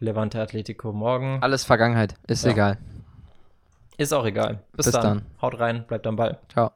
[0.02, 1.38] Levante Atletico morgen.
[1.42, 2.16] Alles Vergangenheit.
[2.26, 2.50] Ist Ja.
[2.50, 2.78] egal.
[3.98, 4.64] Ist auch egal.
[4.72, 5.02] Bis, Bis dann.
[5.02, 5.22] dann.
[5.40, 6.40] Haut rein, bleibt am Ball.
[6.52, 6.72] Ciao.